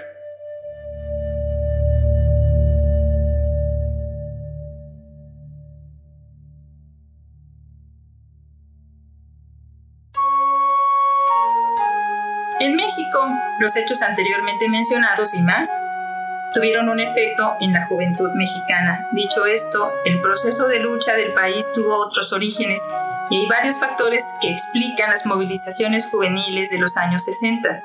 [12.62, 15.68] En México, los hechos anteriormente mencionados y más
[16.54, 19.08] tuvieron un efecto en la juventud mexicana.
[19.10, 22.80] Dicho esto, el proceso de lucha del país tuvo otros orígenes
[23.30, 27.82] y hay varios factores que explican las movilizaciones juveniles de los años 60.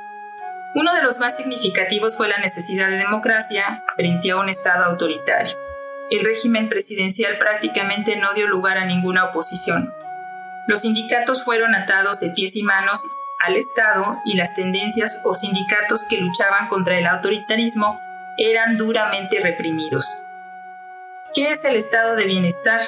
[0.75, 5.57] Uno de los más significativos fue la necesidad de democracia frente a un Estado autoritario.
[6.11, 9.91] El régimen presidencial prácticamente no dio lugar a ninguna oposición.
[10.67, 16.05] Los sindicatos fueron atados de pies y manos al Estado y las tendencias o sindicatos
[16.09, 17.99] que luchaban contra el autoritarismo
[18.37, 20.05] eran duramente reprimidos.
[21.33, 22.81] ¿Qué es el estado de bienestar?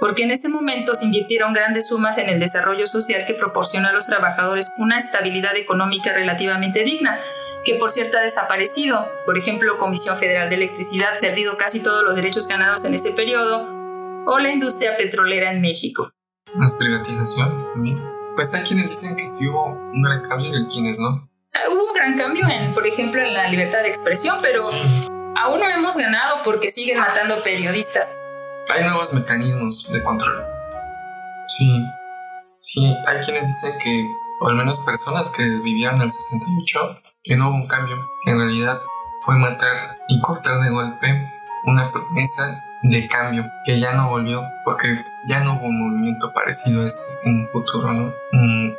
[0.00, 3.92] Porque en ese momento se invirtieron grandes sumas en el desarrollo social que proporciona a
[3.92, 7.20] los trabajadores una estabilidad económica relativamente digna,
[7.64, 9.10] que por cierto ha desaparecido.
[9.24, 13.68] Por ejemplo, Comisión Federal de Electricidad, perdido casi todos los derechos ganados en ese periodo,
[14.26, 16.10] o la industria petrolera en México.
[16.54, 18.17] Las privatizaciones también.
[18.38, 21.28] Pues hay quienes dicen que sí hubo un gran cambio y quienes no.
[21.52, 24.62] Ah, hubo un gran cambio en, por ejemplo, en la libertad de expresión, pero
[25.36, 28.16] aún no hemos ganado porque siguen matando periodistas.
[28.72, 30.40] Hay nuevos mecanismos de control.
[31.58, 31.84] Sí,
[32.60, 34.06] sí, hay quienes dicen que,
[34.40, 38.38] o al menos personas que vivieron el 68, que no hubo un cambio, que en
[38.38, 38.80] realidad
[39.22, 41.28] fue matar y cortar de golpe
[41.64, 46.82] una promesa de cambio que ya no volvió porque ya no hubo un movimiento parecido
[46.82, 48.12] a este en un futuro, ¿no?
[48.32, 48.72] Mm,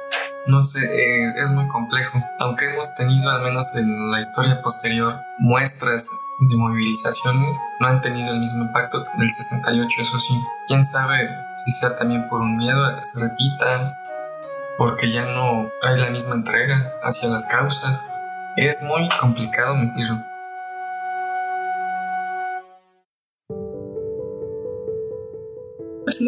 [0.47, 2.19] no sé, eh, es muy complejo.
[2.39, 6.09] Aunque hemos tenido, al menos en la historia posterior, muestras
[6.39, 10.33] de movilizaciones, no han tenido el mismo impacto del 68, eso sí.
[10.67, 11.29] Quién sabe
[11.63, 13.97] si sea también por un miedo a que se repita,
[14.77, 18.19] porque ya no hay la misma entrega hacia las causas.
[18.55, 20.28] Es muy complicado medirlo.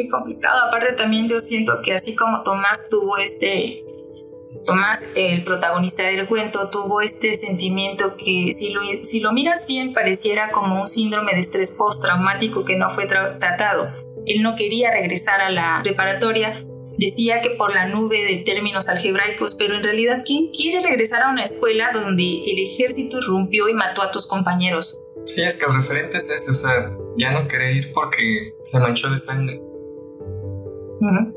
[0.01, 0.67] Muy complicado.
[0.67, 3.83] Aparte también yo siento que así como Tomás tuvo este
[4.65, 9.93] Tomás, el protagonista del cuento, tuvo este sentimiento que si lo, si lo miras bien
[9.93, 13.91] pareciera como un síndrome de estrés postraumático que no fue tratado.
[14.25, 16.63] Él no quería regresar a la preparatoria,
[16.97, 21.29] decía que por la nube de términos algebraicos, pero en realidad, ¿quién quiere regresar a
[21.29, 24.99] una escuela donde el ejército irrumpió y mató a tus compañeros?
[25.25, 28.79] Sí, es que el referente es ese, o sea, ya no querer ir porque se
[28.79, 29.59] manchó de sangre.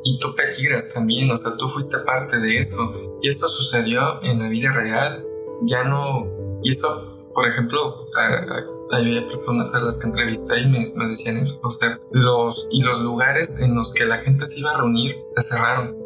[0.03, 2.93] Y tú peligras también, o sea, tú fuiste parte de eso.
[3.23, 5.25] Y eso sucedió en la vida real.
[5.63, 6.27] Ya no.
[6.63, 8.07] Y eso, por ejemplo,
[8.91, 11.61] había personas a las que entrevisté y me, me, decían eso.
[11.63, 15.17] O sea, los, y los lugares en los que la gente se iba a reunir
[15.35, 15.97] se cerraron.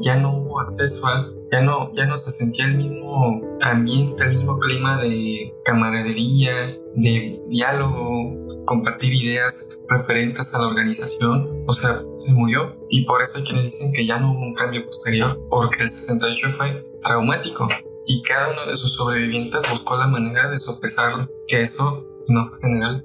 [0.00, 1.26] Ya no hubo acceso a.
[1.52, 6.52] Ya no, ya no se sentía el mismo ambiente, el mismo clima de camaradería,
[6.96, 13.38] de diálogo, compartir ideas referentes a la organización, o sea, se murió y por eso
[13.38, 17.68] hay quienes dicen que ya no hubo un cambio posterior, porque el 68 fue traumático
[18.06, 22.58] y cada uno de sus sobrevivientes buscó la manera de sopesarlo, que eso no fue
[22.60, 23.04] general.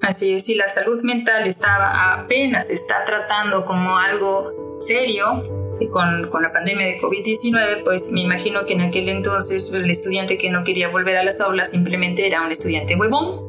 [0.00, 6.42] Así es, si la salud mental estaba apenas está tratando como algo serio, con, con,
[6.42, 10.62] la pandemia de COVID-19, pues me imagino que en aquel entonces el estudiante que no
[10.62, 13.43] quería volver a las aulas simplemente era un estudiante huevón,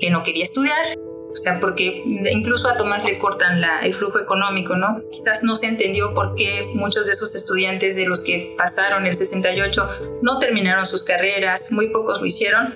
[0.00, 0.96] que no quería estudiar,
[1.30, 5.02] o sea, porque incluso a Tomás le cortan la, el flujo económico, ¿no?
[5.12, 9.14] Quizás no se entendió por qué muchos de esos estudiantes de los que pasaron el
[9.14, 12.74] 68 no terminaron sus carreras, muy pocos lo hicieron,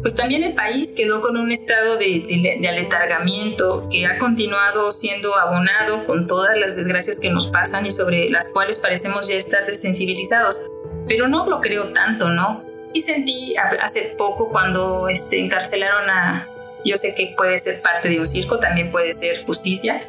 [0.00, 5.36] pues también el país quedó con un estado de, de, aletargamiento que ha continuado siendo
[5.36, 9.66] abonado con todas las desgracias que nos pasan y sobre las cuales parecemos ya estar
[9.66, 10.68] desensibilizados.
[11.06, 12.64] Pero no lo creo tanto, ¿no?
[12.92, 16.48] Sí sentí hace poco cuando este, encarcelaron a,
[16.84, 20.02] yo sé que puede ser parte de un circo, también puede ser justicia,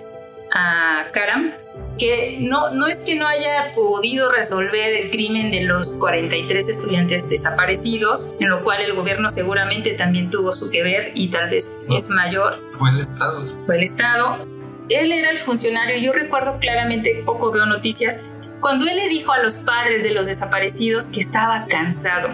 [0.53, 1.53] a Karam,
[1.97, 7.29] que no, no es que no haya podido resolver el crimen de los 43 estudiantes
[7.29, 11.77] desaparecidos, en lo cual el gobierno seguramente también tuvo su que ver y tal vez
[11.89, 12.61] es mayor.
[12.71, 13.45] Fue el Estado.
[13.65, 14.47] Fue el Estado.
[14.89, 18.23] Él era el funcionario, yo recuerdo claramente, poco veo noticias,
[18.61, 22.29] cuando él le dijo a los padres de los desaparecidos que estaba cansado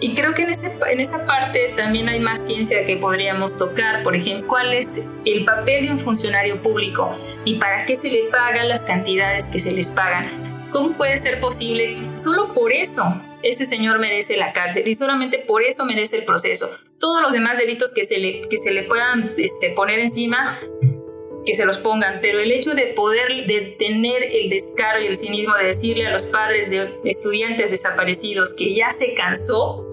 [0.00, 4.02] y creo que en, ese, en esa parte también hay más ciencia que podríamos tocar.
[4.02, 8.24] Por ejemplo, cuál es el papel de un funcionario público y para qué se le
[8.24, 10.68] pagan las cantidades que se les pagan.
[10.72, 11.98] ¿Cómo puede ser posible?
[12.16, 13.02] Solo por eso
[13.42, 16.70] ese señor merece la cárcel y solamente por eso merece el proceso.
[16.98, 20.60] Todos los demás delitos que se le, que se le puedan este, poner encima,
[21.44, 25.16] que se los pongan, pero el hecho de poder de tener el descaro y el
[25.16, 29.89] cinismo de decirle a los padres de estudiantes desaparecidos que ya se cansó,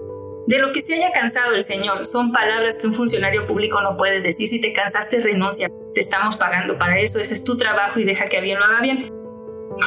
[0.48, 3.98] de lo que se haya cansado el Señor son palabras que un funcionario público no
[3.98, 4.48] puede decir.
[4.48, 5.70] Si te cansaste, renuncia.
[5.92, 7.20] Te estamos pagando para eso.
[7.20, 9.12] Ese es tu trabajo y deja que alguien lo haga bien.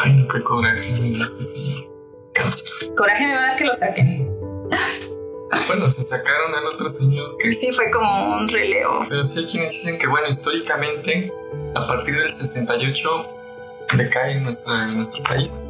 [0.03, 1.17] Ay, qué coraje me.
[2.95, 4.29] Coraje me va a dar que lo saquen.
[5.67, 7.53] Bueno, se sacaron al otro señor que...
[7.53, 9.03] Sí, fue como un relevo.
[9.09, 11.33] Pero sí hay quienes dicen que, bueno, históricamente,
[11.73, 13.29] a partir del 68,
[13.97, 15.63] decae en, nuestra, en nuestro país.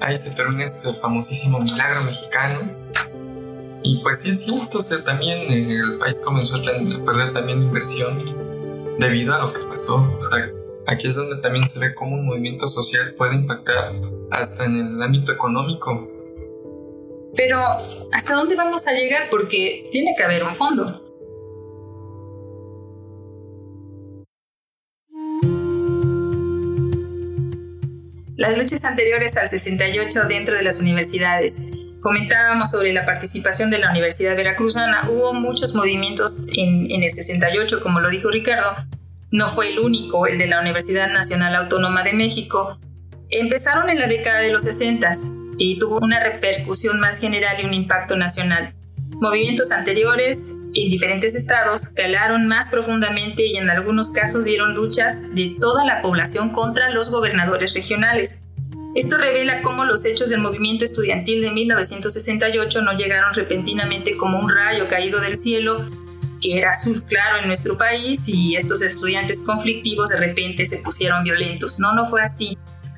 [0.00, 2.83] Ahí se termina este famosísimo milagro mexicano,
[3.84, 6.62] y pues sí es cierto, o sea, también el país comenzó a
[7.04, 8.18] perder también inversión
[8.98, 9.96] debido a lo que pasó.
[9.96, 10.50] O sea,
[10.86, 13.92] aquí es donde también se ve cómo un movimiento social puede impactar
[14.30, 16.10] hasta en el ámbito económico.
[17.36, 19.28] Pero, ¿hasta dónde vamos a llegar?
[19.28, 21.02] Porque tiene que haber un fondo.
[28.36, 33.90] Las luchas anteriores al 68 dentro de las universidades comentábamos sobre la participación de la
[33.90, 38.76] Universidad Veracruzana, hubo muchos movimientos en, en, el 68, como lo dijo Ricardo.
[39.30, 42.78] No fue el único, el de la Universidad Nacional Autónoma de México.
[43.30, 45.10] Empezaron en la década de los 60
[45.56, 48.74] y tuvo una repercusión más general y un impacto nacional.
[49.22, 55.56] Movimientos anteriores en diferentes estados calaron más profundamente y en algunos casos dieron luchas de
[55.58, 58.43] toda la población contra los gobernadores regionales.
[58.94, 64.48] Esto revela cómo los hechos del movimiento estudiantil de 1968 no llegaron repentinamente como un
[64.48, 65.88] rayo caído del cielo,
[66.40, 71.24] que era azul claro en nuestro país y estos estudiantes conflictivos de repente se pusieron
[71.24, 71.80] violentos.
[71.80, 72.56] No, no fue así.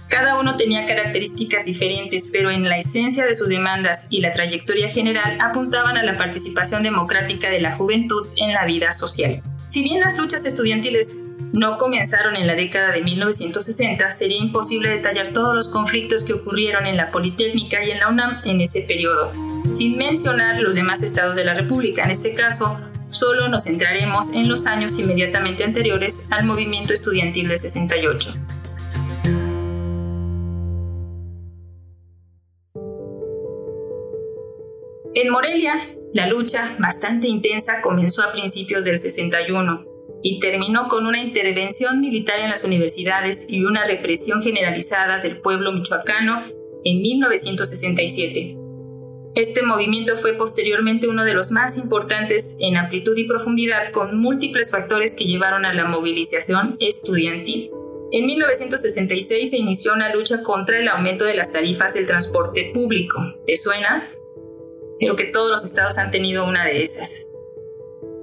[0.08, 4.90] Cada uno tenía características diferentes, pero en la esencia de sus demandas y la trayectoria
[4.90, 9.42] general apuntaban a la participación democrática de la juventud en la vida social.
[9.66, 11.22] Si bien las luchas estudiantiles
[11.56, 16.86] no comenzaron en la década de 1960, sería imposible detallar todos los conflictos que ocurrieron
[16.86, 19.32] en la Politécnica y en la UNAM en ese periodo,
[19.74, 22.04] sin mencionar los demás estados de la República.
[22.04, 27.56] En este caso, solo nos centraremos en los años inmediatamente anteriores al movimiento estudiantil de
[27.56, 28.34] 68.
[35.14, 35.72] En Morelia,
[36.12, 39.95] la lucha, bastante intensa, comenzó a principios del 61
[40.28, 45.70] y terminó con una intervención militar en las universidades y una represión generalizada del pueblo
[45.70, 46.42] michoacano
[46.82, 48.56] en 1967.
[49.36, 54.72] Este movimiento fue posteriormente uno de los más importantes en amplitud y profundidad con múltiples
[54.72, 57.70] factores que llevaron a la movilización estudiantil.
[58.10, 63.22] En 1966 se inició una lucha contra el aumento de las tarifas del transporte público.
[63.46, 64.10] ¿Te suena?
[64.98, 67.28] Creo que todos los estados han tenido una de esas.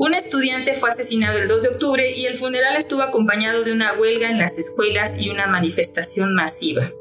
[0.06, 3.98] Un estudiante fue asesinado el 2 de octubre y el funeral estuvo acompañado de una
[3.98, 6.92] huelga en las escuelas y una manifestación masiva.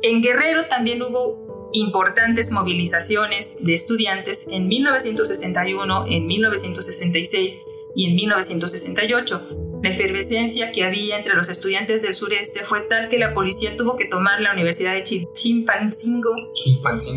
[0.00, 7.64] En Guerrero también hubo importantes movilizaciones de estudiantes en 1961, en 1966
[7.98, 13.18] y en 1968 la efervescencia que había entre los estudiantes del sureste fue tal que
[13.18, 16.30] la policía tuvo que tomar la Universidad de Chilpancingo,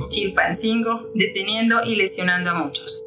[0.09, 3.05] Chilpancingo, deteniendo y lesionando a muchos.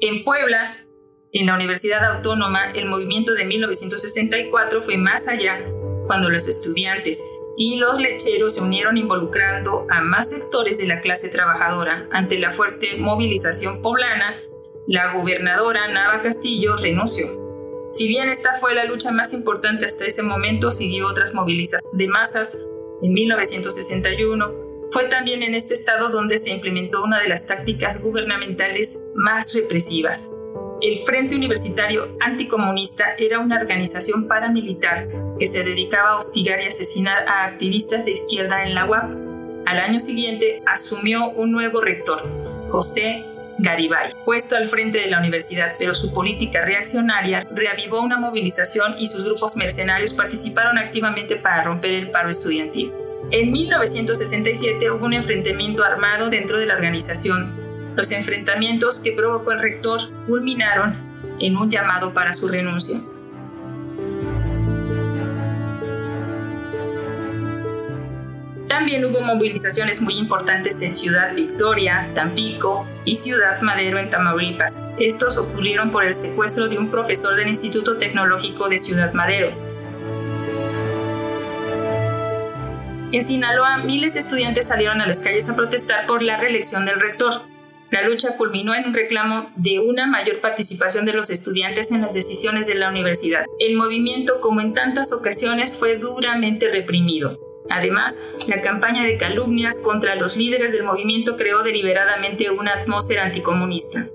[0.00, 0.86] En Puebla,
[1.32, 5.60] en la Universidad Autónoma, el movimiento de 1964 fue más allá
[6.06, 7.22] cuando los estudiantes
[7.58, 12.08] y los lecheros se unieron involucrando a más sectores de la clase trabajadora.
[12.12, 14.40] Ante la fuerte movilización poblana,
[14.86, 17.26] la gobernadora Nava Castillo renunció.
[17.90, 22.06] Si bien esta fue la lucha más importante hasta ese momento, siguió otras movilizaciones de
[22.06, 22.64] masas
[23.02, 24.54] en 1961.
[24.92, 30.30] Fue también en este estado donde se implementó una de las tácticas gubernamentales más represivas,
[30.80, 35.08] el Frente Universitario Anticomunista era una organización paramilitar
[35.38, 39.10] que se dedicaba a hostigar y asesinar a activistas de izquierda en la UAP.
[39.66, 42.22] Al año siguiente asumió un nuevo rector,
[42.70, 43.24] José
[43.58, 49.08] Garibay, puesto al frente de la universidad, pero su política reaccionaria reavivó una movilización y
[49.08, 52.92] sus grupos mercenarios participaron activamente para romper el paro estudiantil.
[53.32, 57.67] En 1967 hubo un enfrentamiento armado dentro de la organización
[57.98, 60.94] los enfrentamientos que provocó el rector culminaron
[61.40, 63.00] en un llamado para su renuncia.
[68.68, 74.86] También hubo movilizaciones muy importantes en Ciudad Victoria, Tampico y Ciudad Madero en Tamaulipas.
[75.00, 79.50] Estos ocurrieron por el secuestro de un profesor del Instituto Tecnológico de Ciudad Madero.
[83.10, 87.00] En Sinaloa, miles de estudiantes salieron a las calles a protestar por la reelección del
[87.00, 87.57] rector.
[87.90, 92.12] La lucha culminó en un reclamo de una mayor participación de los estudiantes en las
[92.12, 93.46] decisiones de la universidad.
[93.58, 97.38] El movimiento, como en tantas ocasiones, fue duramente reprimido.
[97.70, 104.06] Además, la campaña de calumnias contra los líderes del movimiento creó deliberadamente una atmósfera anticomunista.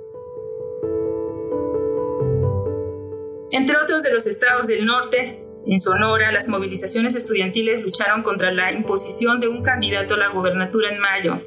[3.51, 8.71] Entre otros de los estados del norte, en Sonora, las movilizaciones estudiantiles lucharon contra la
[8.71, 11.41] imposición de un candidato a la gobernatura en mayo,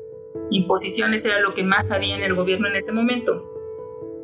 [0.50, 3.52] Imposiciones era lo que más había en el gobierno en ese momento.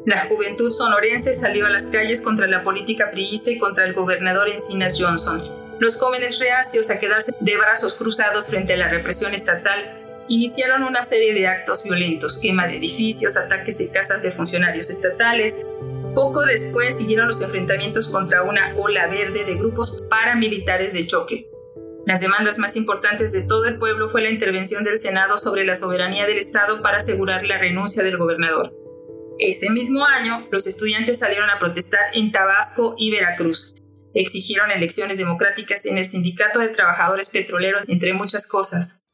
[0.05, 4.49] La juventud sonorense salió a las calles contra la política priista y contra el gobernador
[4.49, 5.43] Encinas Johnson.
[5.79, 11.03] Los jóvenes reacios a quedarse de brazos cruzados frente a la represión estatal iniciaron una
[11.03, 15.67] serie de actos violentos, quema de edificios, ataques de casas de funcionarios estatales.
[16.15, 21.52] Poco después siguieron los enfrentamientos contra una ola verde de grupos paramilitares de choque.
[22.05, 25.77] Las demandas más importantes de todo el pueblo fue la intervención del Senado sobre la
[25.77, 28.75] soberanía del Estado para asegurar la renuncia del gobernador.
[29.39, 33.77] Ese mismo año, los estudiantes salieron a protestar en Tabasco y Veracruz.
[34.15, 39.05] Exigieron elecciones democráticas en el Sindicato de Trabajadores Petroleros, entre muchas cosas.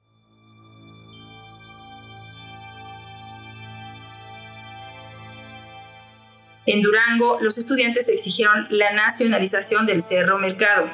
[6.64, 10.91] En Durango, los estudiantes exigieron la nacionalización del Cerro Mercado,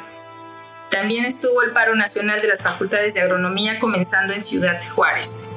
[0.95, 5.49] también estuvo el paro nacional de las facultades de agronomía comenzando en Ciudad Juárez.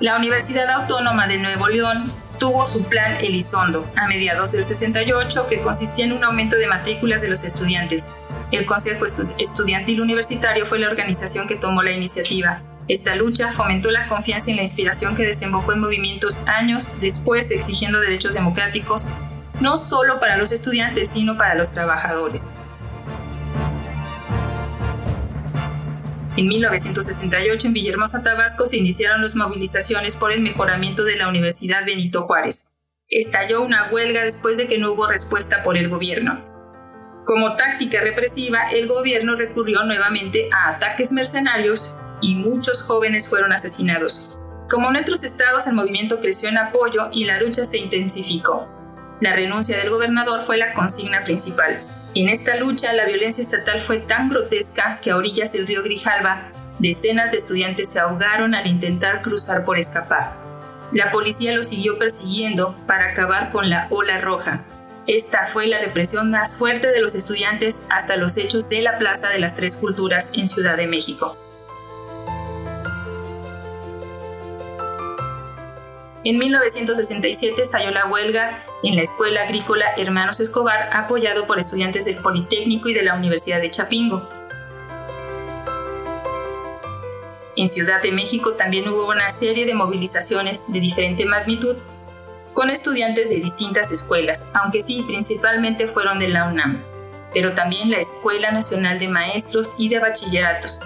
[0.00, 5.60] La Universidad Autónoma de Nuevo León tuvo su plan Elizondo a mediados del 68 que
[5.60, 8.16] consistía en un aumento de matrículas de los estudiantes.
[8.50, 14.08] El Consejo Estudiantil Universitario fue la organización que tomó la iniciativa esta lucha fomentó la
[14.08, 19.08] confianza y la inspiración que desembocó en movimientos años después exigiendo derechos democráticos
[19.60, 22.58] no solo para los estudiantes, sino para los trabajadores.
[26.36, 31.86] En 1968 en Villahermosa, Tabasco, se iniciaron las movilizaciones por el mejoramiento de la Universidad
[31.86, 32.74] Benito Juárez.
[33.08, 36.44] Estalló una huelga después de que no hubo respuesta por el gobierno.
[37.24, 44.38] Como táctica represiva, el gobierno recurrió nuevamente a ataques mercenarios y muchos jóvenes fueron asesinados.
[44.70, 48.66] Como en otros estados, el movimiento creció en apoyo y la lucha se intensificó.
[49.20, 51.78] La renuncia del gobernador fue la consigna principal.
[52.14, 56.50] En esta lucha, la violencia estatal fue tan grotesca que a orillas del río Grijalva,
[56.78, 60.32] decenas de estudiantes se ahogaron al intentar cruzar por escapar.
[60.92, 64.64] La policía los siguió persiguiendo para acabar con la ola roja.
[65.06, 69.28] Esta fue la represión más fuerte de los estudiantes hasta los hechos de la Plaza
[69.28, 71.36] de las Tres Culturas en Ciudad de México.
[76.26, 82.16] En 1967 estalló la huelga en la Escuela Agrícola Hermanos Escobar, apoyado por estudiantes del
[82.16, 84.26] Politécnico y de la Universidad de Chapingo.
[87.56, 91.76] En Ciudad de México también hubo una serie de movilizaciones de diferente magnitud
[92.54, 96.82] con estudiantes de distintas escuelas, aunque sí, principalmente fueron de la UNAM,
[97.34, 100.80] pero también la Escuela Nacional de Maestros y de Bachilleratos.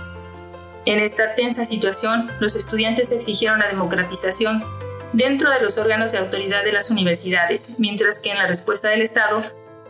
[0.84, 4.64] En esta tensa situación, los estudiantes exigieron la democratización
[5.12, 9.02] dentro de los órganos de autoridad de las universidades, mientras que en la respuesta del
[9.02, 9.42] Estado,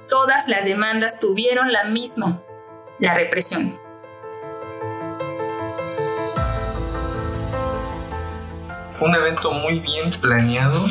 [0.08, 2.42] todas las demandas tuvieron la misma,
[2.98, 3.78] la represión.
[8.90, 10.84] Fue un evento muy bien planeado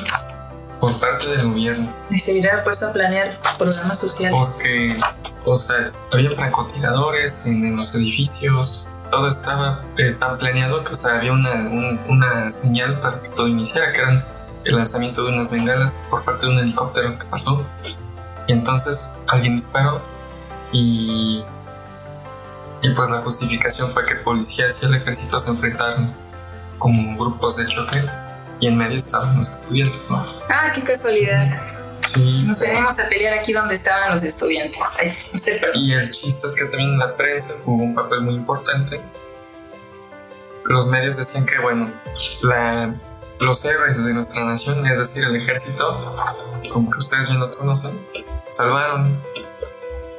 [0.79, 1.93] por parte del gobierno.
[2.09, 4.37] Y se hubiera puesto a planear programas sociales.
[4.37, 4.95] Porque,
[5.43, 11.15] o sea, había francotiradores en, los edificios, todo estaba eh, tan planeado que, o sea,
[11.15, 11.69] había una,
[12.07, 14.23] una señal para que todo iniciara, que eran
[14.65, 17.65] el lanzamiento de unas bengalas por parte de un helicóptero que pasó.
[18.47, 20.01] Y entonces alguien disparó
[20.71, 21.43] y,
[22.81, 26.13] y pues la justificación fue que policías y el ejército se enfrentaron
[26.77, 28.03] como grupos de choque
[28.59, 30.01] y en medio estaban los estudiantes.
[30.49, 31.76] Ah, qué casualidad.
[32.13, 32.43] Sí.
[32.43, 34.79] Nos venimos a pelear aquí donde estaban los estudiantes.
[34.99, 35.83] Ay, usted perdón.
[35.83, 39.01] Y el chiste es que también la prensa jugó un papel muy importante.
[40.65, 41.91] Los medios decían que, bueno,
[42.41, 42.93] la,
[43.39, 46.13] los héroes de nuestra nación, es decir, el ejército,
[46.71, 47.99] como que ustedes bien los conocen,
[48.49, 49.21] salvaron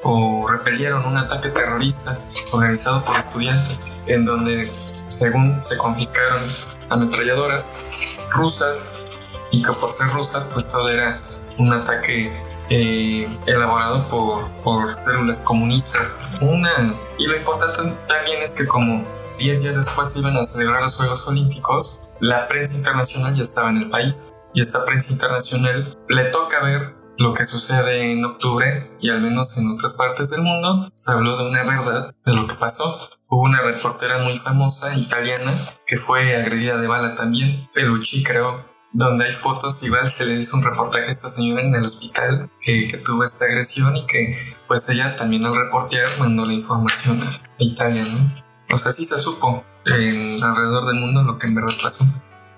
[0.02, 2.18] o repelieron un ataque terrorista
[2.52, 6.42] organizado por estudiantes, en donde, según se confiscaron
[6.88, 9.04] ametralladoras rusas,
[9.50, 11.20] y que por ser rusas, pues todo era
[11.58, 12.32] un ataque
[12.70, 16.34] eh, elaborado por, por células comunistas.
[16.40, 19.04] Una, y lo importante también es que como
[19.38, 23.78] 10 días después iban a celebrar los Juegos Olímpicos, la prensa internacional ya estaba en
[23.78, 24.30] el país.
[24.54, 29.58] Y esta prensa internacional le toca ver lo que sucede en octubre y al menos
[29.58, 32.96] en otras partes del mundo se habló de una verdad de lo que pasó.
[33.28, 35.54] Hubo una reportera muy famosa italiana
[35.86, 40.56] que fue agredida de bala también, Felucci creo, donde hay fotos, igual se le hizo
[40.56, 44.36] un reportaje a esta señora en el hospital que, que, tuvo esta agresión y que
[44.66, 48.74] pues ella también al reportear mandó la información a Italia, ¿no?
[48.74, 52.04] O sea, sí se supo en, alrededor del mundo lo que en verdad pasó.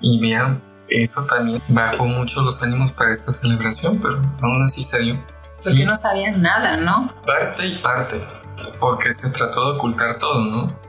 [0.00, 4.98] Y vean, eso también bajó mucho los ánimos para esta celebración, pero aún así se
[5.00, 5.26] dio.
[5.64, 7.14] Porque no sabían nada, ¿no?
[7.24, 8.16] Parte y parte,
[8.78, 10.79] porque se trató de ocultar todo, ¿no?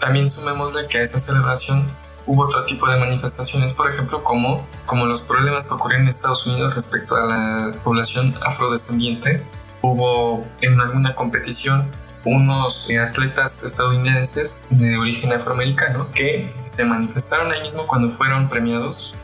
[0.00, 1.86] También sumémosle que a esa celebración
[2.26, 6.46] hubo otro tipo de manifestaciones, por ejemplo, como, como los problemas que ocurrieron en Estados
[6.46, 9.46] Unidos respecto a la población afrodescendiente.
[9.82, 11.90] Hubo en alguna competición
[12.24, 19.16] unos atletas estadounidenses de origen afroamericano que se manifestaron ahí mismo cuando fueron premiados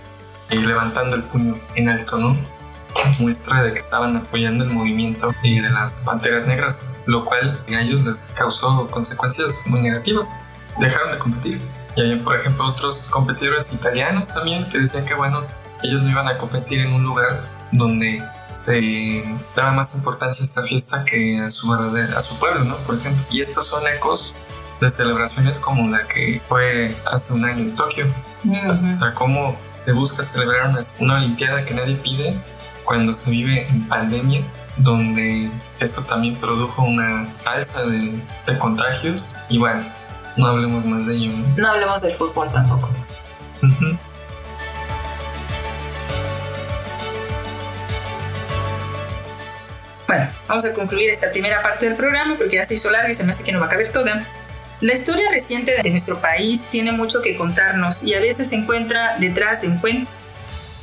[0.51, 2.37] eh, levantando el puño en alto, ¿no?
[3.21, 7.81] Muestra de que estaban apoyando el movimiento eh, de las panteras negras, lo cual a
[7.81, 10.41] ellos les causó consecuencias muy negativas
[10.79, 11.61] dejaron de competir.
[11.97, 15.45] Y había, por ejemplo, otros competidores italianos también que decían que, bueno,
[15.83, 18.23] ellos no iban a competir en un lugar donde
[18.53, 19.23] se
[19.55, 22.77] daba más importancia a esta fiesta que a su, a su pueblo, ¿no?
[22.79, 23.25] Por ejemplo.
[23.31, 24.35] Y estos son ecos
[24.81, 28.07] de celebraciones como la que fue hace un año en Tokio.
[28.91, 32.41] O sea, cómo se busca celebrar una, una Olimpiada que nadie pide
[32.85, 34.43] cuando se vive en pandemia,
[34.77, 35.51] donde
[35.81, 39.35] eso también produjo una alza de, de contagios.
[39.49, 39.85] Y bueno,
[40.37, 41.33] no hablemos más de ello.
[41.57, 42.91] No, hablemos del fútbol tampoco.
[50.07, 53.15] Bueno, vamos a concluir esta primera parte del programa porque ya se hizo larga y
[53.15, 54.25] se me hace que no va a caber toda.
[54.81, 59.17] La historia reciente de nuestro país tiene mucho que contarnos y a veces se encuentra
[59.19, 60.11] detrás de un cuento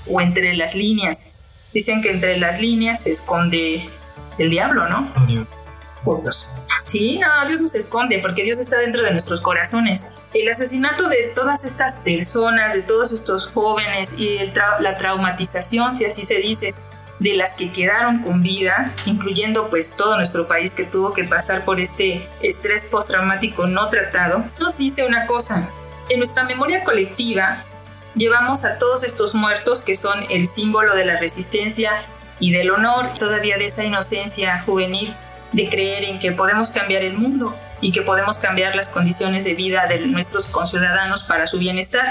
[0.08, 1.34] o entre las líneas.
[1.74, 3.90] Dicen que entre las líneas se esconde
[4.38, 5.14] el diablo, ¿no?
[6.22, 6.56] Dios.
[6.86, 10.10] Sí, no, Dios nos esconde porque Dios está dentro de nuestros corazones.
[10.34, 14.40] El asesinato de todas estas personas, de todos estos jóvenes y
[14.80, 16.74] la traumatización, si así se dice,
[17.20, 21.64] de las que quedaron con vida, incluyendo pues todo nuestro país que tuvo que pasar
[21.64, 25.72] por este estrés postraumático no tratado, nos dice una cosa.
[26.10, 27.64] En nuestra memoria colectiva
[28.14, 31.92] llevamos a todos estos muertos que son el símbolo de la resistencia
[32.40, 35.16] y del honor, todavía de esa inocencia juvenil
[35.54, 39.54] de creer en que podemos cambiar el mundo y que podemos cambiar las condiciones de
[39.54, 42.06] vida de nuestros conciudadanos para su bienestar.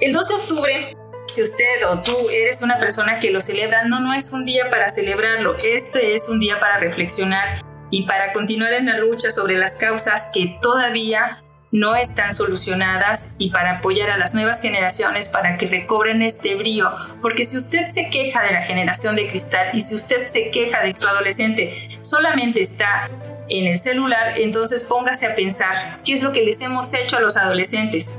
[0.00, 0.96] El 2 de octubre,
[1.26, 4.68] si usted o tú eres una persona que lo celebra, no, no es un día
[4.70, 9.56] para celebrarlo, este es un día para reflexionar y para continuar en la lucha sobre
[9.56, 11.42] las causas que todavía
[11.72, 16.90] no están solucionadas y para apoyar a las nuevas generaciones para que recobren este brío.
[17.20, 20.82] Porque si usted se queja de la generación de cristal y si usted se queja
[20.82, 23.10] de su adolescente solamente está
[23.48, 27.20] en el celular, entonces póngase a pensar qué es lo que les hemos hecho a
[27.20, 28.18] los adolescentes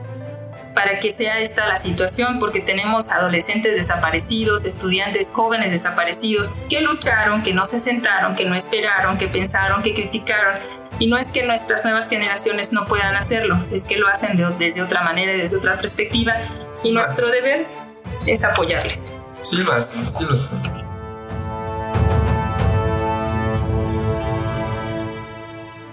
[0.77, 7.41] para que sea esta la situación, porque tenemos adolescentes desaparecidos, estudiantes jóvenes desaparecidos, que lucharon,
[7.41, 10.59] que no se sentaron, que no esperaron, que pensaron, que criticaron,
[10.99, 14.81] y no es que nuestras nuevas generaciones no puedan hacerlo, es que lo hacen desde
[14.81, 16.33] otra manera, desde otra perspectiva.
[16.83, 17.67] Y nuestro deber
[18.25, 19.17] es apoyarles.
[19.43, 20.59] Sí lo hacen, sí lo hacen.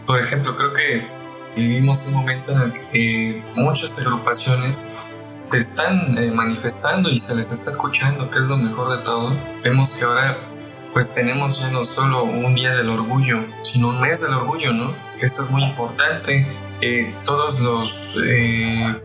[0.06, 1.06] Por ejemplo, creo que
[1.54, 7.52] vivimos un momento en el que muchas agrupaciones se están eh, manifestando y se les
[7.52, 9.36] está escuchando, que es lo mejor de todo.
[9.62, 10.53] Vemos que ahora
[10.94, 14.94] pues tenemos ya no solo un día del orgullo, sino un mes del orgullo, ¿no?
[15.18, 16.46] Que esto es muy importante.
[16.80, 19.02] Eh, todos los eh,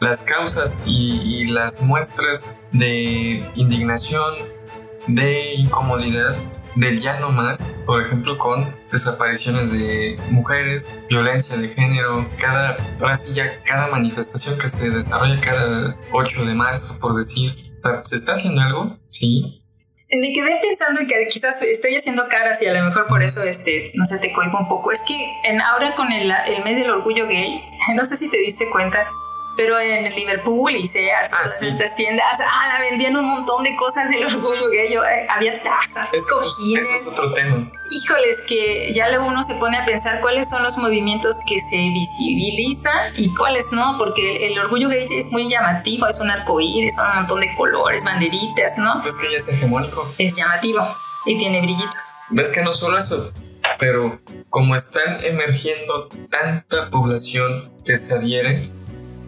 [0.00, 4.34] las causas y, las muestras de indignación,
[5.06, 6.36] de incomodidad,
[6.74, 13.16] del ya no más, por ejemplo, con desapariciones de mujeres, violencia de género, cada, ahora
[13.16, 17.54] sí ya cada manifestación que se desarrolla cada 8 de marzo, por decir,
[18.02, 18.98] ¿se está haciendo algo?
[19.08, 19.65] Sí,
[20.10, 23.90] me quedé pensando que quizás estoy haciendo caras y a lo mejor por eso, este,
[23.94, 24.92] no sé, te cohibo un poco.
[24.92, 27.60] Es que en, ahora con el, el mes del orgullo gay,
[27.94, 29.08] no sé si te diste cuenta,
[29.56, 34.10] pero en Liverpool y Sears, ah, estas tiendas, ah, la vendían un montón de cosas
[34.10, 34.92] del orgullo gay.
[34.94, 36.86] Eh, había tazas, es, cojines.
[36.90, 37.70] es otro tema.
[37.90, 41.76] Híjoles, que ya luego uno se pone a pensar cuáles son los movimientos que se
[41.76, 47.10] visibilizan y cuáles no, porque el, orgullo gay es muy llamativo, es un arcoíris, son
[47.10, 49.02] un montón de colores, banderitas, ¿no?
[49.06, 50.12] Es que ya es hegemónico.
[50.18, 50.86] Es llamativo
[51.24, 52.14] y tiene brillitos.
[52.30, 53.32] Ves que no solo eso,
[53.78, 58.70] pero como están emergiendo tanta población que se adhiere,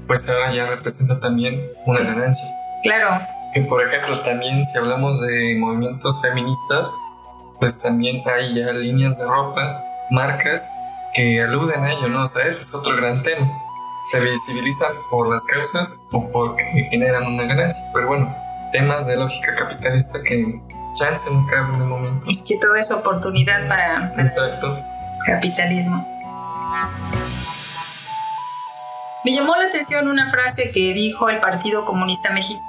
[0.08, 2.48] pues ahora ya representa también una ganancia.
[2.82, 3.24] Claro.
[3.52, 6.90] Que por ejemplo también si hablamos de movimientos feministas,
[7.60, 10.68] pues también hay ya líneas de ropa, marcas
[11.14, 12.22] que aluden a ello, ¿no?
[12.22, 13.50] O sea, ese es otro gran tema.
[14.10, 17.86] Se visibiliza por las causas o porque generan una ganancia.
[17.92, 18.34] Pero bueno,
[18.72, 20.62] temas de lógica capitalista que
[20.94, 22.26] chance no caben de momento.
[22.30, 24.82] Es que todo es oportunidad para, para Exacto.
[25.26, 26.06] capitalismo.
[29.28, 32.64] Me llamó la atención una frase que dijo el Partido Comunista Mexicano.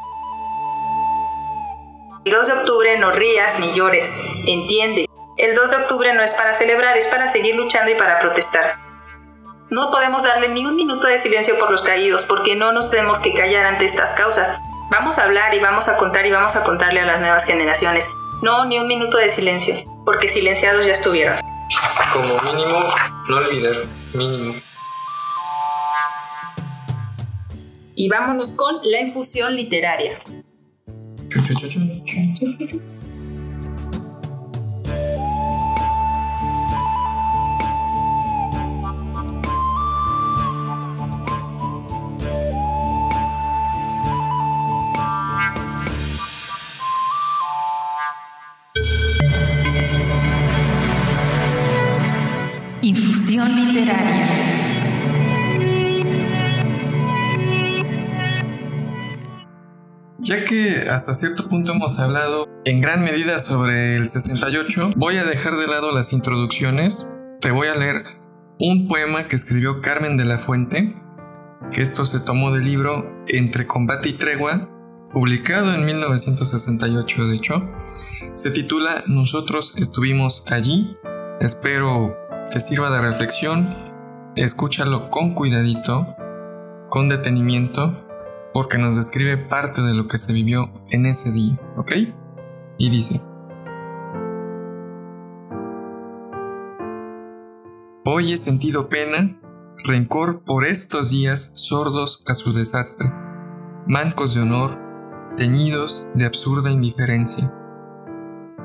[2.26, 5.06] El 2 de octubre no rías ni llores, entiende.
[5.38, 8.76] El 2 de octubre no es para celebrar, es para seguir luchando y para protestar.
[9.70, 13.20] No podemos darle ni un minuto de silencio por los caídos, porque no nos tenemos
[13.20, 14.60] que callar ante estas causas.
[14.92, 18.06] Vamos a hablar y vamos a contar y vamos a contarle a las nuevas generaciones.
[18.42, 21.40] No, ni un minuto de silencio, porque silenciados ya estuvieron.
[22.12, 22.84] Como mínimo,
[23.30, 23.76] no olvidar,
[24.14, 24.56] mínimo.
[28.02, 30.18] Y vámonos con la infusión literaria.
[52.82, 54.29] Infusión literaria.
[60.30, 65.24] Ya que hasta cierto punto hemos hablado en gran medida sobre el 68, voy a
[65.24, 67.10] dejar de lado las introducciones.
[67.42, 68.04] Te voy a leer
[68.60, 70.96] un poema que escribió Carmen de la Fuente,
[71.72, 74.70] que esto se tomó del libro Entre combate y tregua,
[75.12, 77.68] publicado en 1968 de hecho.
[78.34, 80.96] Se titula Nosotros estuvimos allí.
[81.42, 82.16] Espero
[82.52, 83.68] te sirva de reflexión.
[84.36, 86.06] Escúchalo con cuidadito,
[86.88, 88.06] con detenimiento
[88.54, 91.92] porque nos describe parte de lo que se vivió en ese día, ¿ok?
[92.78, 93.22] Y dice,
[98.06, 99.40] Hoy he sentido pena,
[99.86, 103.12] rencor por estos días sordos a su desastre,
[103.86, 104.80] mancos de honor,
[105.38, 107.54] teñidos de absurda indiferencia.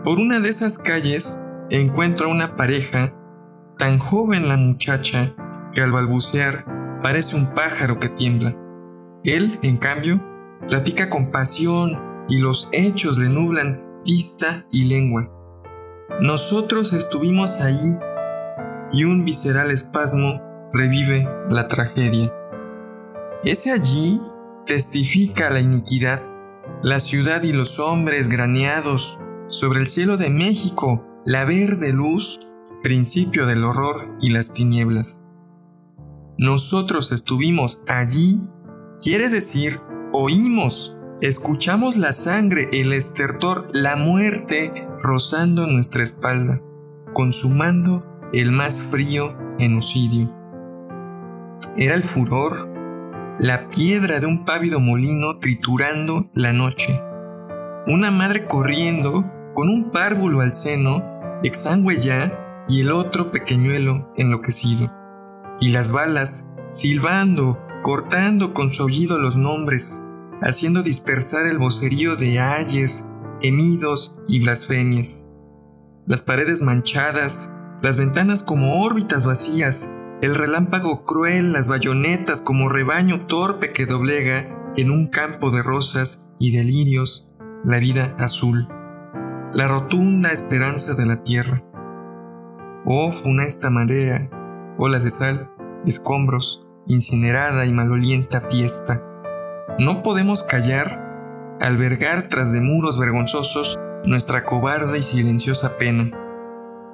[0.02, 3.14] Por una de esas calles encuentro a una pareja,
[3.76, 5.34] tan joven la muchacha
[5.74, 8.56] que al balbucear parece un pájaro que tiembla
[9.24, 10.22] él, en cambio,
[10.68, 15.30] platica con pasión y los hechos le nublan vista y lengua.
[16.20, 17.98] Nosotros estuvimos allí
[18.92, 20.40] y un visceral espasmo
[20.72, 22.32] revive la tragedia.
[23.44, 24.20] Ese allí
[24.66, 26.22] testifica la iniquidad,
[26.82, 29.18] la ciudad y los hombres graneados
[29.48, 32.38] sobre el cielo de México, la verde luz,
[32.82, 35.22] principio del horror y las tinieblas.
[36.36, 38.42] nosotros estuvimos allí,
[39.00, 39.80] quiere decir
[40.12, 46.60] oímos, escuchamos la sangre, el estertor, la muerte rozando nuestra espalda,
[47.12, 50.32] consumando el más frío genocidio.
[51.76, 52.68] Era el furor,
[53.38, 57.00] la piedra de un pávido molino triturando la noche.
[57.86, 59.24] Una madre corriendo
[59.54, 61.02] con un párvulo al seno,
[61.42, 64.92] exangüe ya, y el otro pequeñuelo enloquecido.
[65.60, 70.02] Y las balas, silbando, cortando con su aullido los nombres,
[70.40, 73.04] haciendo dispersar el vocerío de ayes,
[73.42, 75.28] gemidos y blasfemias.
[76.06, 79.90] Las paredes manchadas, las ventanas como órbitas vacías,
[80.22, 86.24] el relámpago cruel, las bayonetas como rebaño torpe que doblega en un campo de rosas
[86.38, 87.28] y delirios
[87.64, 88.66] la vida azul,
[89.52, 91.62] la rotunda esperanza de la tierra.
[92.86, 94.30] Oh funesta marea,
[94.78, 95.50] ola de sal,
[95.84, 99.02] escombros, incinerada y malolienta fiesta.
[99.78, 106.10] No podemos callar, albergar tras de muros vergonzosos nuestra cobarde y silenciosa pena.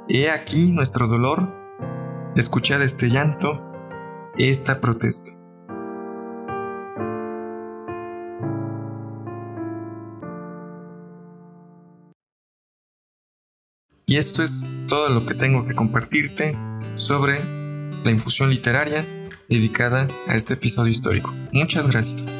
[0.08, 1.52] He aquí nuestro dolor,
[2.36, 3.62] escuchad este llanto,
[4.38, 5.32] esta protesta.
[14.06, 16.58] Y esto es todo lo que tengo que compartirte
[16.94, 17.44] sobre
[18.02, 19.04] la infusión literaria
[19.50, 21.34] dedicada a este episodio histórico.
[21.52, 22.30] Muchas gracias.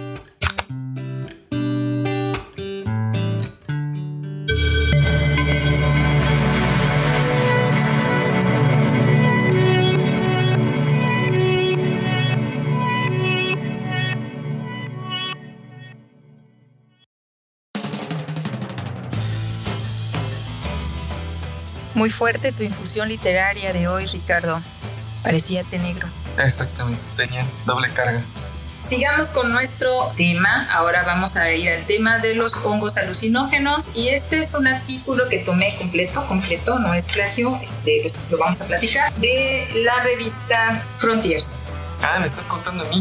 [21.94, 24.62] Muy fuerte tu infusión literaria de hoy, Ricardo.
[25.22, 26.08] Parecía negro.
[26.38, 28.22] Exactamente, tenía doble carga.
[28.80, 30.66] Sigamos con nuestro tema.
[30.72, 35.28] Ahora vamos a ir al tema de los hongos alucinógenos y este es un artículo
[35.28, 40.82] que tomé completo, completo, no es plagio, este, lo, vamos a platicar, de la revista
[40.98, 41.60] Frontiers.
[42.02, 43.00] Ah, me estás contando a mí.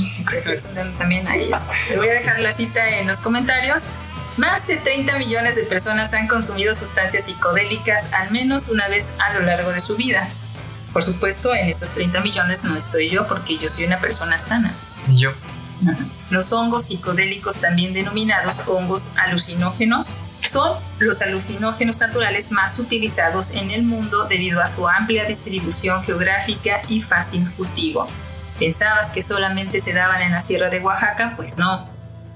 [0.97, 1.49] También ahí.
[1.88, 3.86] Te voy a dejar la cita en los comentarios.
[4.36, 9.34] Más de 30 millones de personas han consumido sustancias psicodélicas al menos una vez a
[9.34, 10.30] lo largo de su vida.
[10.94, 14.74] Por supuesto, en esos 30 millones no estoy yo porque yo soy una persona sana.
[15.08, 15.32] ¿Y yo?
[16.30, 23.84] Los hongos psicodélicos, también denominados hongos alucinógenos, son los alucinógenos naturales más utilizados en el
[23.84, 28.08] mundo debido a su amplia distribución geográfica y fácil cultivo.
[28.58, 31.34] ¿Pensabas que solamente se daban en la Sierra de Oaxaca?
[31.38, 31.90] Pues no.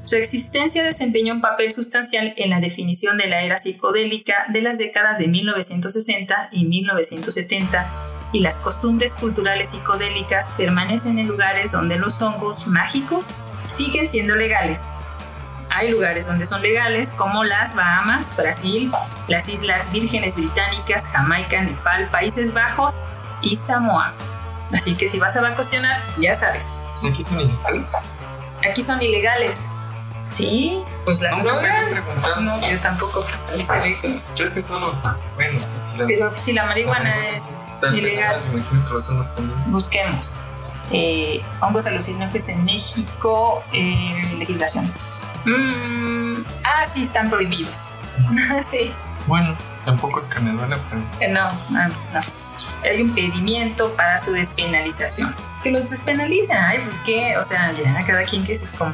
[0.06, 4.78] Su existencia desempeñó un papel sustancial en la definición de la era psicodélica de las
[4.78, 12.22] décadas de 1960 y 1970 y las costumbres culturales psicodélicas permanecen en lugares donde los
[12.22, 13.36] hongos mágicos
[13.68, 14.90] siguen siendo legales.
[15.70, 18.92] Hay lugares donde son legales como las Bahamas, Brasil,
[19.28, 23.06] las Islas Vírgenes Británicas, Jamaica, Nepal, Países Bajos
[23.42, 24.14] y Samoa.
[24.74, 26.74] Así que si vas a vacacionar, ya sabes.
[27.08, 27.94] ¿Aquí son ilegales?
[28.68, 29.70] Aquí son ilegales.
[30.34, 32.18] Sí, pues las Nunca drogas.
[32.42, 33.24] no, yo tampoco.
[34.36, 34.94] ¿Crees que solo?
[35.36, 35.98] Bueno, sí, sí.
[36.00, 36.06] La...
[36.08, 38.42] Pero si la marihuana es ilegal,
[39.68, 40.42] busquemos.
[40.92, 44.92] Eh, hongos alucinógenos en México, eh, legislación.
[45.46, 47.94] Mm, ah, sí, están prohibidos.
[48.62, 48.94] sí.
[49.28, 49.56] Bueno,
[49.86, 51.02] tampoco es canelona, pero.
[51.20, 52.43] Eh, no, no, no.
[52.84, 55.34] Hay un pedimiento para su despenalización.
[55.62, 58.94] Que los despenalizan, ay, pues qué, o sea, ya cada quien que se coma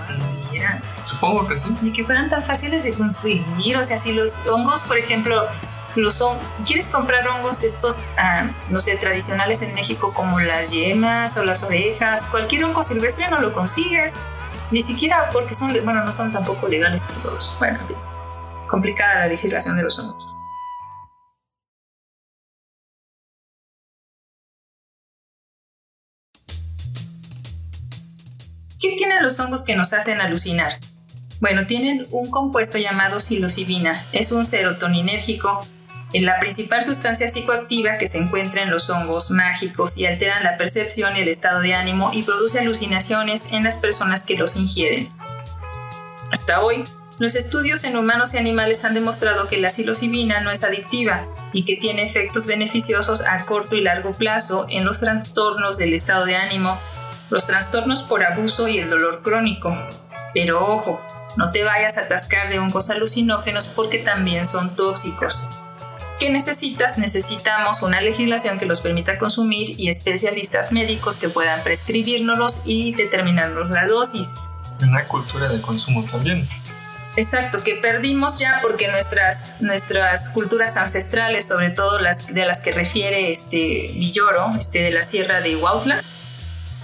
[1.05, 1.75] Supongo que sí.
[1.81, 3.77] Ni que fueran tan fáciles de conseguir.
[3.77, 5.47] O sea, si los hongos, por ejemplo,
[5.95, 11.37] los son, quieres comprar hongos estos, ah, no sé, tradicionales en México como las yemas
[11.37, 14.15] o las orejas, cualquier hongo silvestre no lo consigues.
[14.71, 17.55] Ni siquiera porque son, bueno, no son tampoco legales todos.
[17.57, 17.79] Bueno,
[18.67, 20.38] complicada la legislación de los hongos.
[29.19, 30.79] ¿Qué tienen los hongos que nos hacen alucinar?
[31.41, 34.07] Bueno, tienen un compuesto llamado psilocibina.
[34.13, 35.59] Es un serotoninérgico,
[36.13, 40.55] es la principal sustancia psicoactiva que se encuentra en los hongos mágicos y alteran la
[40.55, 45.11] percepción y el estado de ánimo y produce alucinaciones en las personas que los ingieren.
[46.31, 46.85] Hasta hoy,
[47.17, 51.65] los estudios en humanos y animales han demostrado que la psilocibina no es adictiva y
[51.65, 56.37] que tiene efectos beneficiosos a corto y largo plazo en los trastornos del estado de
[56.37, 56.79] ánimo
[57.29, 59.71] los trastornos por abuso y el dolor crónico.
[60.33, 61.01] Pero ojo,
[61.37, 65.47] no te vayas a atascar de hongos alucinógenos porque también son tóxicos.
[66.19, 66.97] ¿Qué necesitas?
[66.97, 73.69] Necesitamos una legislación que los permita consumir y especialistas médicos que puedan prescribirnos y determinarnos
[73.69, 74.35] la dosis.
[74.81, 76.45] Una cultura de consumo también.
[77.15, 82.71] Exacto, que perdimos ya porque nuestras, nuestras culturas ancestrales, sobre todo las de las que
[82.71, 86.03] refiere este Villoro, este de la sierra de Huautla,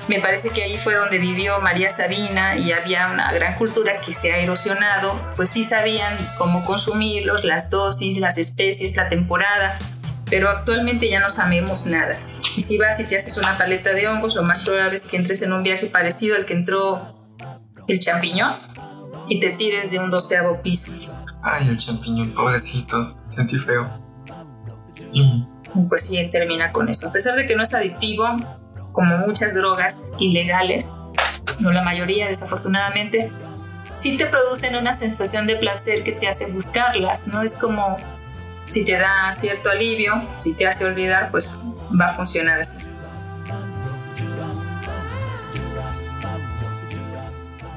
[0.07, 4.13] me parece que ahí fue donde vivió María Sabina y había una gran cultura que
[4.13, 9.77] se ha erosionado, pues sí sabían cómo consumirlos, las dosis, las especies, la temporada,
[10.29, 12.15] pero actualmente ya no sabemos nada.
[12.55, 15.17] Y si vas y te haces una paleta de hongos, lo más probable es que
[15.17, 17.15] entres en un viaje parecido al que entró
[17.87, 18.59] el champiñón
[19.27, 21.15] y te tires de un doceavo piso.
[21.43, 24.01] Ay, el champiñón, pobrecito, sentí feo.
[25.89, 27.09] Pues sí, termina con eso.
[27.09, 28.25] A pesar de que no es adictivo,
[28.95, 30.95] como muchas drogas ilegales,
[31.59, 33.29] no la mayoría desafortunadamente,
[33.93, 37.41] sí te producen una sensación de placer que te hace buscarlas, ¿no?
[37.41, 37.97] Es como
[38.69, 41.59] si te da cierto alivio, si te hace olvidar, pues
[41.99, 42.85] va a funcionar así.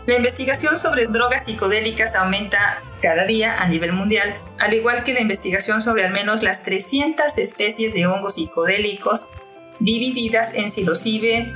[0.06, 5.20] La investigación sobre drogas psicodélicas aumenta cada día a nivel mundial, al igual que la
[5.20, 9.32] investigación sobre al menos las 300 especies de hongos psicodélicos
[9.80, 11.52] divididas en Psilocybe,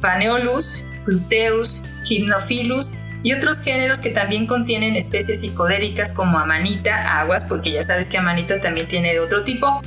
[0.00, 7.72] Paneolus, Gluteus, Hypnophilus y otros géneros que también contienen especies psicodélicas como amanita, aguas, porque
[7.72, 9.80] ya sabes que amanita también tiene de otro tipo,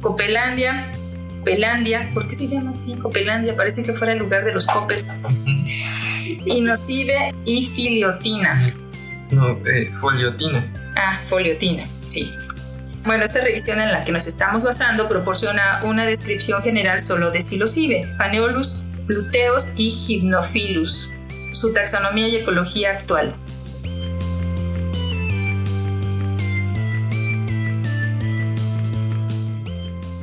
[0.00, 0.92] Copelandia,
[1.44, 2.94] Pelandia, ¿por qué se llama así?
[2.94, 5.20] Copelandia, parece que fuera el lugar de los coppers.
[6.46, 8.72] Inocibe y filiotina.
[9.30, 10.66] No, eh, foliotina.
[10.96, 12.30] Ah, foliotina, sí.
[13.04, 17.42] Bueno, esta revisión en la que nos estamos basando proporciona una descripción general solo de
[17.42, 21.10] psilocibe, Paneolus, Gluteus y Hypnophilus,
[21.52, 23.34] su taxonomía y ecología actual.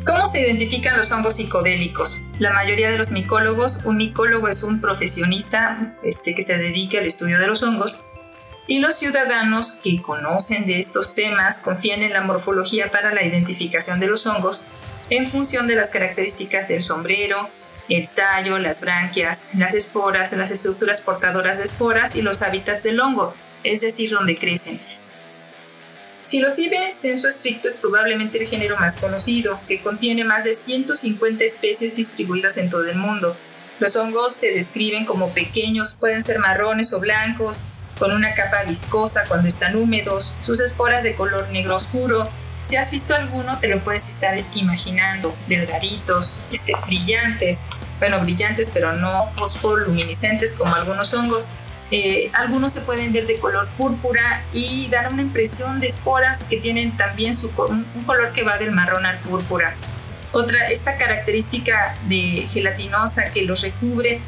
[0.03, 2.23] ¿Cómo se identifican los hongos psicodélicos?
[2.39, 7.05] La mayoría de los micólogos, un micólogo es un profesionista este, que se dedica al
[7.05, 8.05] estudio de los hongos,
[8.67, 13.99] y los ciudadanos que conocen de estos temas confían en la morfología para la identificación
[13.99, 14.67] de los hongos
[15.09, 17.49] en función de las características del sombrero,
[17.89, 22.99] el tallo, las branquias, las esporas, las estructuras portadoras de esporas y los hábitats del
[22.99, 23.33] hongo,
[23.63, 24.79] es decir, donde crecen.
[26.23, 30.53] Si los en censo estricto es probablemente el género más conocido, que contiene más de
[30.53, 33.35] 150 especies distribuidas en todo el mundo.
[33.79, 37.69] Los hongos se describen como pequeños, pueden ser marrones o blancos,
[38.01, 42.27] con una capa viscosa cuando están húmedos, sus esporas de color negro oscuro.
[42.63, 48.93] Si has visto alguno, te lo puedes estar imaginando, delgaditos, este, brillantes, bueno, brillantes pero
[48.93, 51.53] no fosforluminiscentes como algunos hongos.
[51.91, 56.57] Eh, algunos se pueden ver de color púrpura y dan una impresión de esporas que
[56.57, 59.75] tienen también su, un color que va del marrón al púrpura.
[60.31, 64.21] Otra, esta característica de gelatinosa que los recubre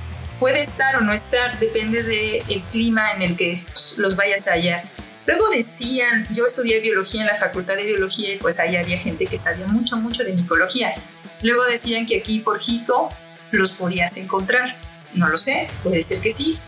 [0.43, 3.63] puede estar o no estar, depende del clima en el que
[3.95, 4.83] los vayas a hallar.
[5.25, 9.25] Luego decían, yo estudié biología en la facultad de biología y pues ahí había gente
[9.25, 10.95] que sabía mucho, mucho de micología.
[11.43, 13.07] Luego decían que aquí por Jico
[13.51, 14.75] los podías encontrar.
[15.13, 16.59] No lo sé, puede ser que sí.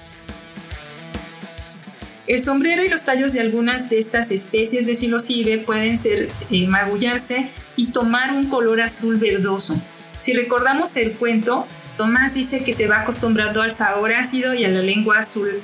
[2.28, 6.66] El sombrero y los tallos de algunas de estas especies de psilocibe pueden ser eh,
[6.66, 9.76] magullarse y tomar un color azul verdoso.
[10.22, 11.68] Si recordamos el cuento,
[11.98, 15.62] Tomás dice que se va acostumbrando al sabor ácido y a la lengua azul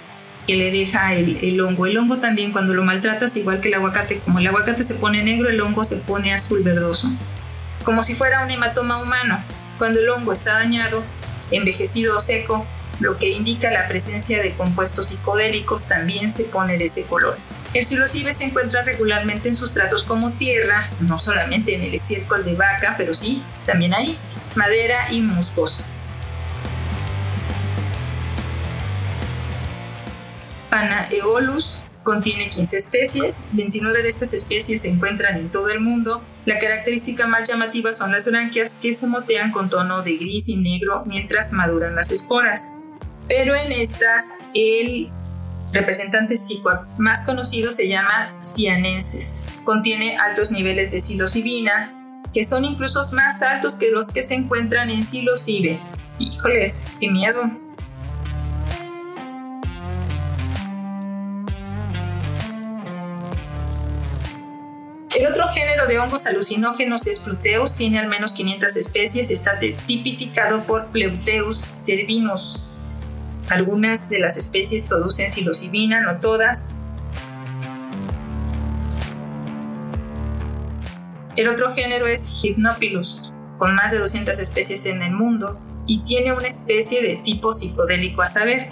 [0.47, 1.85] que le deja el, hongo.
[1.85, 5.23] El hongo también cuando lo maltratas, igual que el aguacate, como el aguacate se pone
[5.23, 7.11] negro, el hongo se pone azul verdoso,
[7.83, 9.43] como si fuera un hematoma humano.
[9.77, 11.03] Cuando el hongo está dañado,
[11.51, 12.65] envejecido o seco,
[12.99, 17.37] lo que indica la presencia de compuestos psicodélicos también se pone de ese color.
[17.73, 22.55] El psilocibe se encuentra regularmente en sustratos como tierra, no solamente en el estiércol de
[22.55, 24.17] vaca, pero sí, también hay
[24.55, 25.85] madera y musgos.
[30.71, 36.23] Panaeolus contiene 15 especies, 29 de estas especies se encuentran en todo el mundo.
[36.45, 40.55] La característica más llamativa son las branquias que se motean con tono de gris y
[40.55, 42.71] negro mientras maduran las esporas.
[43.27, 45.09] Pero en estas, el
[45.73, 49.45] representante psicoac más conocido se llama cianensis.
[49.65, 54.89] Contiene altos niveles de psilocibina, que son incluso más altos que los que se encuentran
[54.89, 55.81] en psilocibe.
[56.17, 57.41] Híjoles, qué miedo.
[65.21, 70.63] El otro género de hongos alucinógenos es Pluteus, tiene al menos 500 especies, está tipificado
[70.63, 72.65] por Pleuteus cervinus.
[73.47, 76.73] Algunas de las especies producen psilocibina, no todas.
[81.35, 86.33] El otro género es Hypnopilus, con más de 200 especies en el mundo y tiene
[86.33, 88.69] una especie de tipo psicodélico a saber,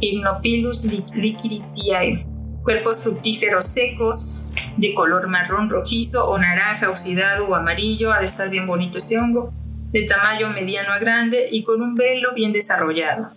[0.00, 2.24] Hypnopilus liquiditiae,
[2.64, 4.39] cuerpos fructíferos secos
[4.80, 9.18] de color marrón rojizo o naranja oxidado o amarillo, ha de estar bien bonito este
[9.18, 9.52] hongo,
[9.92, 13.32] de tamaño mediano a grande y con un velo bien desarrollado.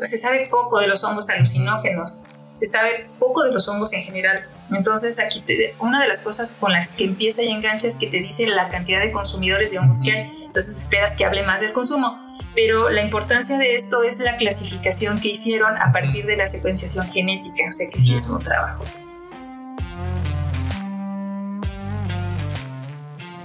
[0.00, 4.44] Se sabe poco de los hongos alucinógenos, se sabe poco de los hongos en general.
[4.70, 5.44] Entonces aquí
[5.78, 8.68] una de las cosas con las que empieza y engancha es que te dice la
[8.68, 10.32] cantidad de consumidores de hongos que hay.
[10.44, 12.29] Entonces esperas que hable más del consumo.
[12.54, 17.08] Pero la importancia de esto es la clasificación que hicieron a partir de la secuenciación
[17.08, 18.84] genética, o sea que sí es un trabajo.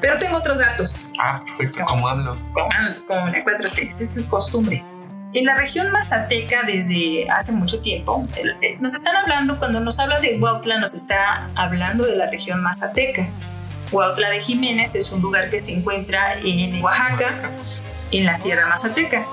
[0.02, 1.12] Pero tengo otros datos.
[1.20, 2.38] Ah, perfecto, como hablo.
[3.08, 4.84] Como la 4T, es su costumbre.
[5.34, 8.26] En la región mazateca desde hace mucho tiempo,
[8.62, 12.64] eh, nos están hablando, cuando nos habla de Huautla, nos está hablando de la región
[12.64, 13.28] mazateca.
[13.92, 17.52] Huautla de Jiménez es un lugar que se encuentra en Oaxaca,
[18.12, 19.26] en la Sierra Mazateca.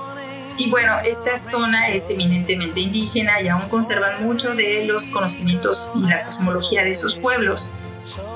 [0.57, 6.07] Y bueno, esta zona es eminentemente indígena y aún conservan mucho de los conocimientos y
[6.07, 7.73] la cosmología de esos pueblos.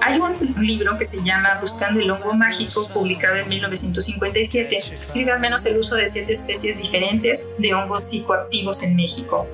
[0.02, 4.78] Hay un libro que se llama Buscando el hongo mágico, publicado en 1957.
[4.78, 9.48] Escribe al menos el uso de siete especies diferentes de hongos psicoactivos en México.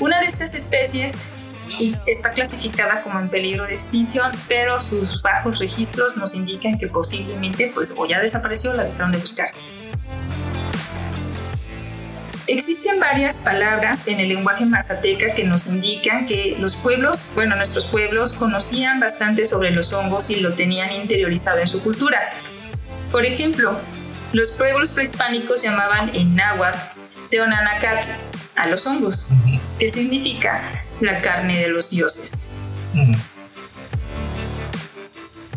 [0.00, 1.28] Una de estas especies
[2.06, 7.70] está clasificada como en peligro de extinción, pero sus bajos registros nos indican que posiblemente
[7.74, 9.48] pues o ya desapareció o la dejaron de buscar.
[12.48, 17.84] Existen varias palabras en el lenguaje mazateca que nos indican que los pueblos, bueno, nuestros
[17.84, 22.18] pueblos conocían bastante sobre los hongos y lo tenían interiorizado en su cultura.
[23.12, 23.78] Por ejemplo,
[24.32, 26.78] los pueblos prehispánicos llamaban en náhuatl
[27.30, 28.08] teonanacatl
[28.56, 29.28] a los hongos,
[29.78, 32.48] que significa la carne de los dioses.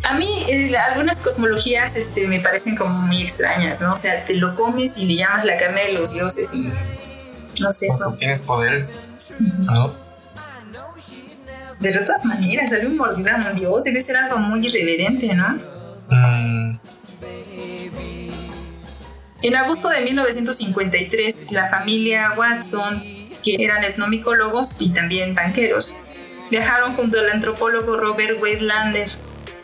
[0.03, 3.93] A mí eh, algunas cosmologías este, me parecen como muy extrañas, ¿no?
[3.93, 6.71] O sea, te lo comes y le llamas la carne de los dioses y
[7.59, 8.13] no sé eso.
[8.17, 8.91] Tienes poderes,
[9.39, 9.93] ¿no?
[11.79, 15.57] De todas maneras, darle un mordido a un dios debe ser algo muy irreverente, ¿no?
[16.09, 16.79] Mm.
[19.41, 23.03] En agosto de 1953, la familia Watson,
[23.45, 25.95] que eran etnomicólogos y también banqueros,
[26.49, 29.07] viajaron junto al antropólogo Robert Lander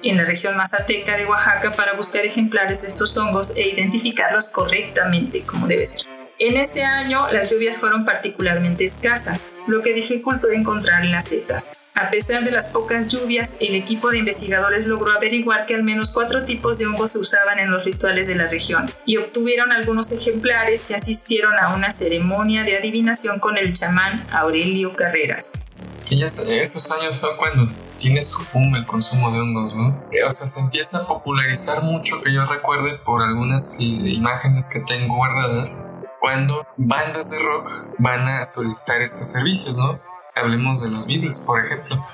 [0.04, 5.42] en la región mazateca de Oaxaca para buscar ejemplares de estos hongos e identificarlos correctamente
[5.42, 6.08] como debe ser.
[6.40, 11.78] En ese año las lluvias fueron particularmente escasas, lo que dificultó encontrar las setas.
[11.94, 16.12] A pesar de las pocas lluvias, el equipo de investigadores logró averiguar que al menos
[16.12, 20.10] cuatro tipos de hongos se usaban en los rituales de la región y obtuvieron algunos
[20.14, 25.66] ejemplares y asistieron a una ceremonia de adivinación con el chamán Aurelio Carreras.
[26.10, 30.04] Y esos años son cuando tiene su boom el consumo de hongos, ¿no?
[30.26, 35.18] O sea, se empieza a popularizar mucho, que yo recuerde por algunas imágenes que tengo
[35.18, 35.84] guardadas,
[36.22, 40.00] cuando bandas de rock van a solicitar estos servicios, ¿no?
[40.36, 42.06] Hablemos de los Beatles, por ejemplo.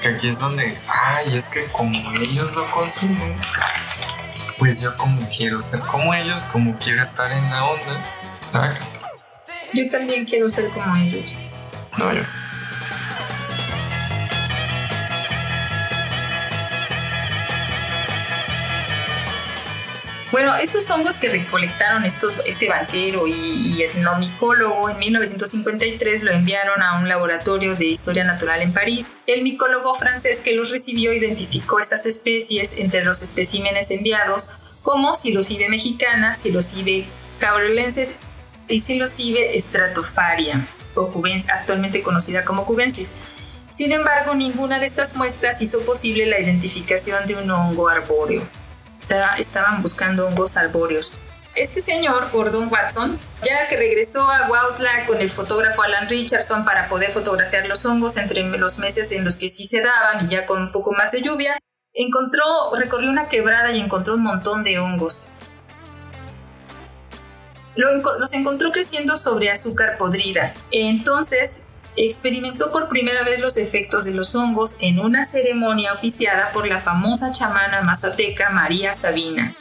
[0.00, 3.36] Que aquí es donde, ay, es que como ellos lo consumen,
[4.58, 8.00] pues yo como quiero ser como ellos, como quiero estar en la onda,
[8.40, 9.26] sácatelas.
[9.72, 11.36] Yo también quiero ser como ellos.
[11.98, 12.22] No, yo.
[20.30, 27.08] Bueno, estos hongos que recolectaron este banquero y, etnomicólogo en 1953 lo enviaron a un
[27.08, 29.16] laboratorio de historia natural en París.
[29.26, 35.70] El micólogo francés que los recibió identificó estas especies entre los especímenes enviados como psilocibe
[35.70, 37.06] mexicana, psilocibe
[37.38, 38.16] cabrolenses
[38.68, 40.60] y psilocibe stratofaria,
[40.94, 43.16] o cubens, actualmente conocida como cubensis.
[43.70, 48.42] Sin embargo, ninguna de estas muestras hizo posible la identificación de un hongo arbóreo
[49.38, 51.18] estaban buscando hongos arbóreos.
[51.54, 56.88] Este señor, Gordon Watson, ya que regresó a Huautla con el fotógrafo Alan Richardson para
[56.88, 60.46] poder fotografiar los hongos entre los meses en los que sí se daban y ya
[60.46, 61.58] con un poco más de lluvia,
[61.94, 62.44] encontró,
[62.76, 65.32] recorrió una quebrada y encontró un montón de hongos.
[67.74, 70.52] los encontró creciendo sobre azúcar podrida.
[70.70, 71.67] Entonces
[72.06, 76.80] experimentó por primera vez los efectos de los hongos en una ceremonia oficiada por la
[76.80, 79.54] famosa chamana mazateca María Sabina.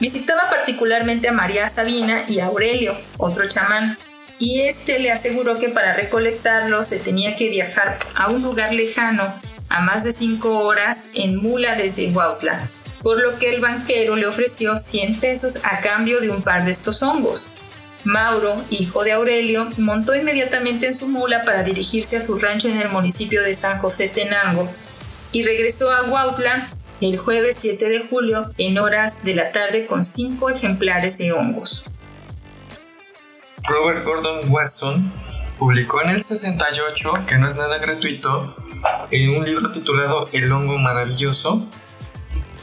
[0.00, 3.98] Visitaba particularmente a María Sabina y a Aurelio, otro chamán,
[4.38, 9.34] y este le aseguró que para recolectarlos se tenía que viajar a un lugar lejano,
[9.68, 12.70] a más de cinco horas en mula desde Huautla,
[13.02, 16.70] por lo que el banquero le ofreció 100 pesos a cambio de un par de
[16.70, 17.50] estos hongos.
[18.04, 22.80] Mauro, hijo de Aurelio, montó inmediatamente en su mula para dirigirse a su rancho en
[22.80, 24.68] el municipio de San José Tenango
[25.32, 26.68] y regresó a Huautla
[27.00, 31.84] el jueves 7 de julio en horas de la tarde con cinco ejemplares de hongos.
[33.68, 35.12] Robert Gordon Watson
[35.58, 38.56] publicó en el 68, que no es nada gratuito,
[39.10, 41.66] en un libro titulado El hongo maravilloso,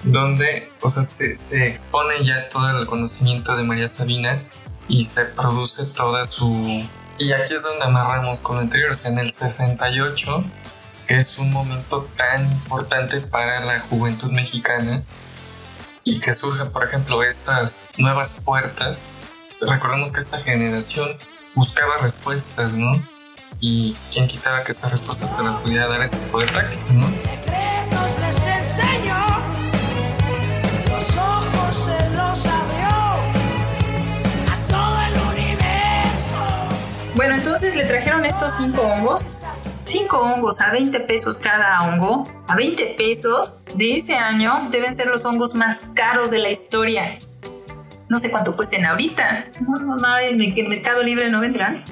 [0.03, 4.41] donde o sea, se, se expone ya todo el conocimiento de María Sabina
[4.87, 6.87] y se produce toda su...
[7.17, 10.43] Y aquí es donde amarramos con lo anterior, o sea, en el 68,
[11.07, 15.03] que es un momento tan importante para la juventud mexicana
[16.03, 19.11] y que surjan, por ejemplo, estas nuevas puertas.
[19.61, 21.09] Recordemos que esta generación
[21.55, 23.01] buscaba respuestas, ¿no?
[23.59, 27.07] Y quien quitaba que estas respuestas se las pudiera dar este tipo de prácticas, ¿no?
[37.15, 39.37] Bueno, entonces le trajeron estos cinco hongos.
[39.85, 42.29] Cinco hongos a 20 pesos cada hongo.
[42.49, 47.17] A 20 pesos de ese año deben ser los hongos más caros de la historia.
[48.09, 49.47] No sé cuánto cuesten ahorita.
[49.61, 51.83] No, no, en el Mercado Libre no vendrán.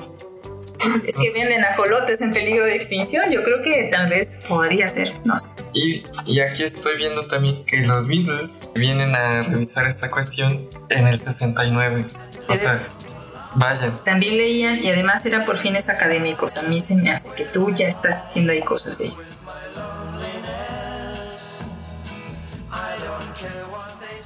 [1.08, 3.32] Es que venden ajolotes en peligro de extinción.
[3.32, 5.14] Yo creo que tal vez podría ser.
[5.24, 5.54] No sé.
[5.74, 11.08] Y, y aquí estoy viendo también que los Beatles vienen a revisar esta cuestión en
[11.08, 12.06] el 69.
[12.50, 12.84] O sea,
[13.56, 13.92] vaya.
[14.04, 16.58] También leían y además era por fines académicos.
[16.58, 19.18] A mí se me hace que tú ya estás diciendo ahí cosas de ello.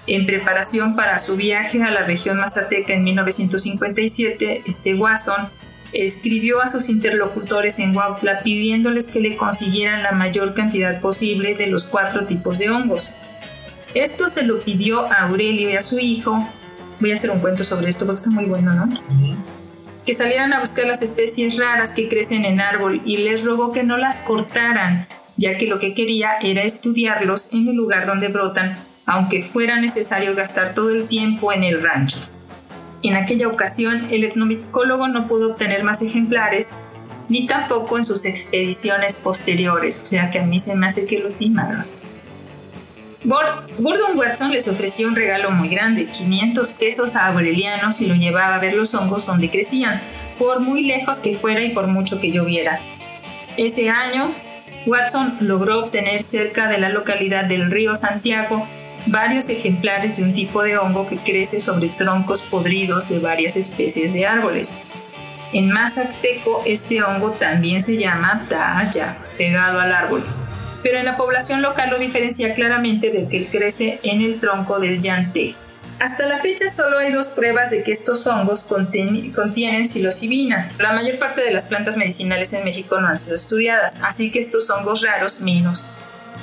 [0.08, 5.50] En preparación para su viaje a la región mazateca en 1957, este Watson
[5.92, 11.68] escribió a sus interlocutores en Huautla pidiéndoles que le consiguieran la mayor cantidad posible de
[11.68, 13.18] los cuatro tipos de hongos.
[13.94, 16.48] Esto se lo pidió a Aurelio y a su hijo.
[17.00, 18.90] Voy a hacer un cuento sobre esto porque está muy bueno, ¿no?
[20.06, 23.84] Que salieran a buscar las especies raras que crecen en árbol y les rogó que
[23.84, 28.78] no las cortaran, ya que lo que quería era estudiarlos en el lugar donde brotan,
[29.06, 32.20] aunque fuera necesario gastar todo el tiempo en el rancho.
[33.04, 36.78] En aquella ocasión, el etnomicólogo no pudo obtener más ejemplares,
[37.30, 41.20] ni tampoco en sus expediciones posteriores, o sea que a mí se me hace que
[41.20, 41.86] lo timaron.
[43.24, 48.56] Gordon Watson les ofreció un regalo muy grande, 500 pesos a Aureliano si lo llevaba
[48.56, 50.02] a ver los hongos donde crecían,
[50.38, 52.80] por muy lejos que fuera y por mucho que lloviera.
[53.58, 54.32] Ese año,
[54.86, 58.68] Watson logró obtener cerca de la localidad del río Santiago
[59.08, 64.14] varios ejemplares de un tipo de hongo que crece sobre troncos podridos de varias especies
[64.14, 64.78] de árboles.
[65.54, 70.26] En Mazacteco este hongo también se llama taya, pegado al árbol,
[70.84, 75.00] pero en la población local lo diferencia claramente del que crece en el tronco del
[75.00, 75.56] llante.
[76.00, 80.70] Hasta la fecha solo hay dos pruebas de que estos hongos contienen psilocibina.
[80.78, 84.40] La mayor parte de las plantas medicinales en México no han sido estudiadas, así que
[84.40, 85.96] estos hongos raros menos.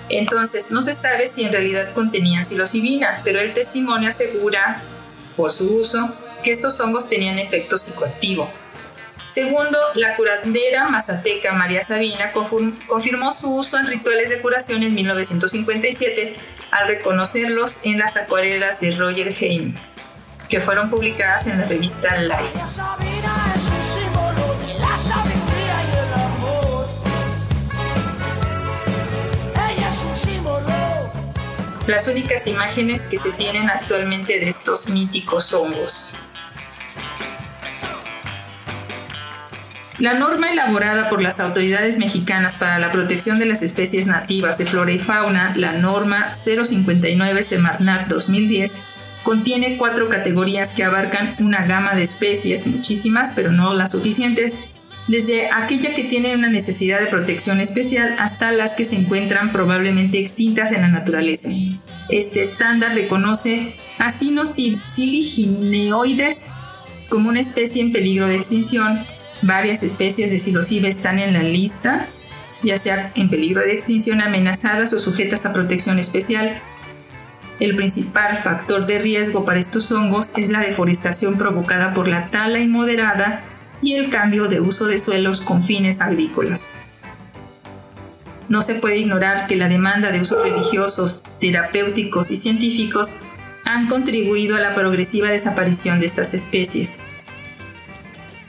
[0.08, 4.82] Entonces, no se sabe si en realidad contenían psilocibina, pero el testimonio asegura,
[5.36, 6.12] por su uso,
[6.42, 8.50] que estos hongos tenían efecto psicoactivo.
[9.26, 16.36] Segundo, la curandera mazateca María Sabina confirmó su uso en rituales de curación en 1957
[16.70, 19.74] al reconocerlos en las acuarelas de Roger Haim,
[20.48, 22.58] que fueron publicadas en la revista Life.
[31.86, 36.14] las únicas imágenes que se tienen actualmente de estos míticos hongos.
[40.04, 44.66] La norma elaborada por las autoridades mexicanas para la protección de las especies nativas de
[44.66, 48.82] flora y fauna, la norma 059 Semarnat 2010,
[49.22, 54.64] contiene cuatro categorías que abarcan una gama de especies, muchísimas, pero no las suficientes,
[55.08, 60.18] desde aquella que tiene una necesidad de protección especial hasta las que se encuentran probablemente
[60.18, 61.48] extintas en la naturaleza.
[62.10, 66.50] Este estándar reconoce a Sinociligineoides
[67.08, 69.06] como una especie en peligro de extinción.
[69.44, 72.06] Varias especies de psilocibe están en la lista,
[72.62, 76.62] ya sea en peligro de extinción, amenazadas o sujetas a protección especial.
[77.60, 82.58] El principal factor de riesgo para estos hongos es la deforestación provocada por la tala
[82.58, 83.42] inmoderada
[83.82, 86.70] y el cambio de uso de suelos con fines agrícolas.
[88.48, 93.18] No se puede ignorar que la demanda de usos religiosos, terapéuticos y científicos
[93.66, 97.00] han contribuido a la progresiva desaparición de estas especies.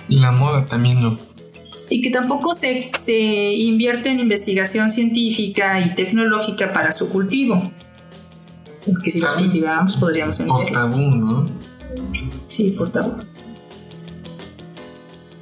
[0.07, 1.17] Y la moda también no.
[1.89, 7.71] Y que tampoco se, se invierte en investigación científica y tecnológica para su cultivo.
[8.85, 11.49] Porque si lo cultivamos podríamos Por tabú, ¿no?
[12.47, 13.15] Sí, por tabú.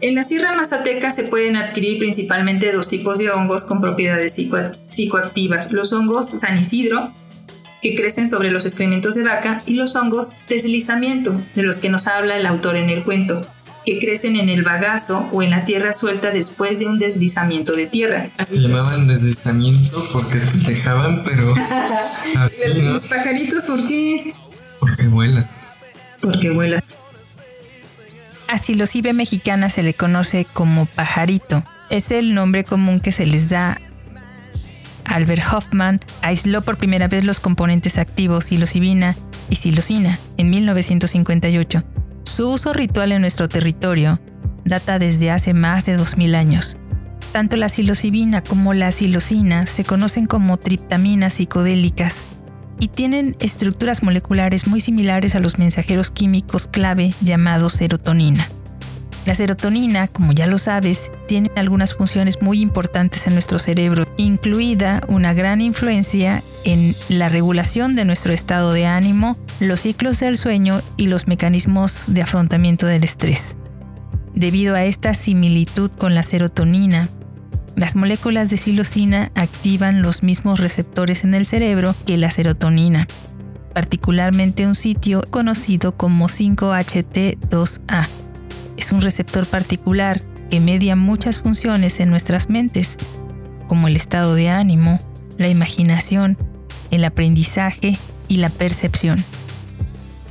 [0.03, 4.35] En la Sierra Mazateca se pueden adquirir principalmente dos tipos de hongos con propiedades
[4.85, 5.71] psicoactivas.
[5.71, 7.09] Los hongos San Isidro,
[7.81, 12.07] que crecen sobre los excrementos de vaca, y los hongos deslizamiento, de los que nos
[12.07, 13.47] habla el autor en el cuento,
[13.85, 17.85] que crecen en el bagazo o en la tierra suelta después de un deslizamiento de
[17.85, 18.29] tierra.
[18.43, 21.53] Se llamaban deslizamiento porque te dejaban, pero
[22.37, 22.93] así, ¿no?
[22.93, 24.33] Los pajaritos, ¿por qué?
[24.79, 25.75] Porque vuelas.
[26.21, 26.83] Porque vuelas.
[28.47, 31.63] A Silocibe mexicana se le conoce como pajarito.
[31.89, 33.79] Es el nombre común que se les da
[35.05, 39.15] Albert Hoffman aisló por primera vez los componentes activos psilocibina
[39.49, 41.83] y psilocina en 1958.
[42.33, 44.19] Su uso ritual en nuestro territorio
[44.65, 46.77] data desde hace más de 2000 años.
[47.31, 52.23] Tanto la psilocibina como la psilocina se conocen como triptaminas psicodélicas
[52.79, 58.47] y tienen estructuras moleculares muy similares a los mensajeros químicos clave llamados serotonina.
[59.25, 65.01] La serotonina, como ya lo sabes, tiene algunas funciones muy importantes en nuestro cerebro, incluida
[65.07, 70.81] una gran influencia en la regulación de nuestro estado de ánimo, los ciclos del sueño
[70.97, 73.55] y los mecanismos de afrontamiento del estrés.
[74.35, 77.07] Debido a esta similitud con la serotonina,
[77.77, 83.07] las moléculas de psilocina activan los mismos receptores en el cerebro que la serotonina,
[83.73, 88.05] particularmente un sitio conocido como 5HT2A
[88.77, 90.19] es un receptor particular
[90.49, 92.97] que media muchas funciones en nuestras mentes,
[93.67, 94.99] como el estado de ánimo,
[95.37, 96.37] la imaginación,
[96.91, 97.97] el aprendizaje
[98.27, 99.23] y la percepción.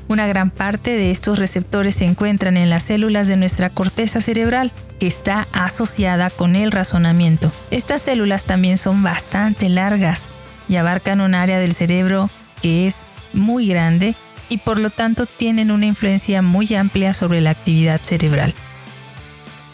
[0.09, 4.71] Una gran parte de estos receptores se encuentran en las células de nuestra corteza cerebral,
[5.01, 7.51] que está asociada con el razonamiento.
[7.71, 10.29] Estas células también son bastante largas
[10.69, 14.15] y abarcan un área del cerebro que es muy grande
[14.53, 18.55] y por lo tanto tienen una influencia muy amplia sobre la actividad cerebral.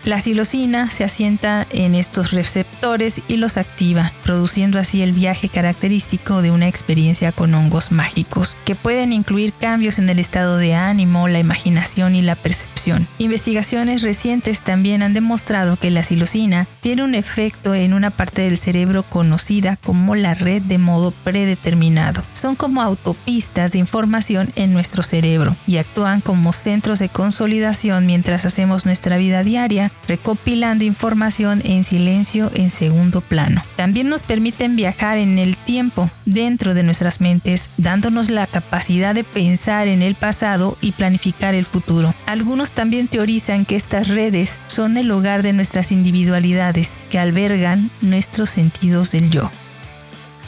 [0.08, 6.40] La silocina se asienta en estos receptores y los activa, produciendo así el viaje característico
[6.40, 11.28] de una experiencia con hongos mágicos, que pueden incluir cambios en el estado de ánimo,
[11.28, 13.06] la imaginación y la percepción.
[13.18, 18.56] Investigaciones recientes también han demostrado que la silocina tiene un efecto en una parte del
[18.56, 22.22] cerebro conocida como la red de modo predeterminado.
[22.32, 28.46] Son como autopistas de información en nuestro cerebro y actúan como centros de consolidación mientras
[28.46, 33.62] hacemos nuestra vida diaria recopilando información en silencio en segundo plano.
[33.76, 39.24] También nos permiten viajar en el tiempo dentro de nuestras mentes, dándonos la capacidad de
[39.24, 42.14] pensar en el pasado y planificar el futuro.
[42.26, 48.50] Algunos también teorizan que estas redes son el hogar de nuestras individualidades, que albergan nuestros
[48.50, 49.50] sentidos del yo.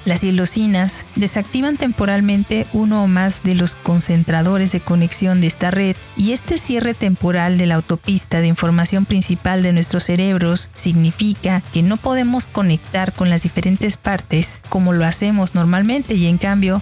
[0.06, 5.94] Las silocinas desactivan temporalmente uno o más de los concentradores de conexión de esta red
[6.16, 11.82] y este cierre temporal de la autopista de información principal de nuestros cerebros significa que
[11.82, 16.80] no podemos conectar con las diferentes partes como lo hacemos normalmente y en cambio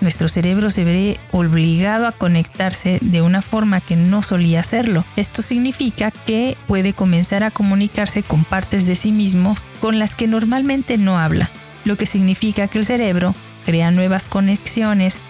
[0.00, 5.04] nuestro cerebro se ve obligado a conectarse de una forma que no solía hacerlo.
[5.16, 10.26] Esto significa que puede comenzar a comunicarse con partes de sí mismos con las que
[10.26, 11.50] normalmente no habla
[11.84, 13.34] lo que significa que el cerebro
[13.64, 15.20] crea nuevas conexiones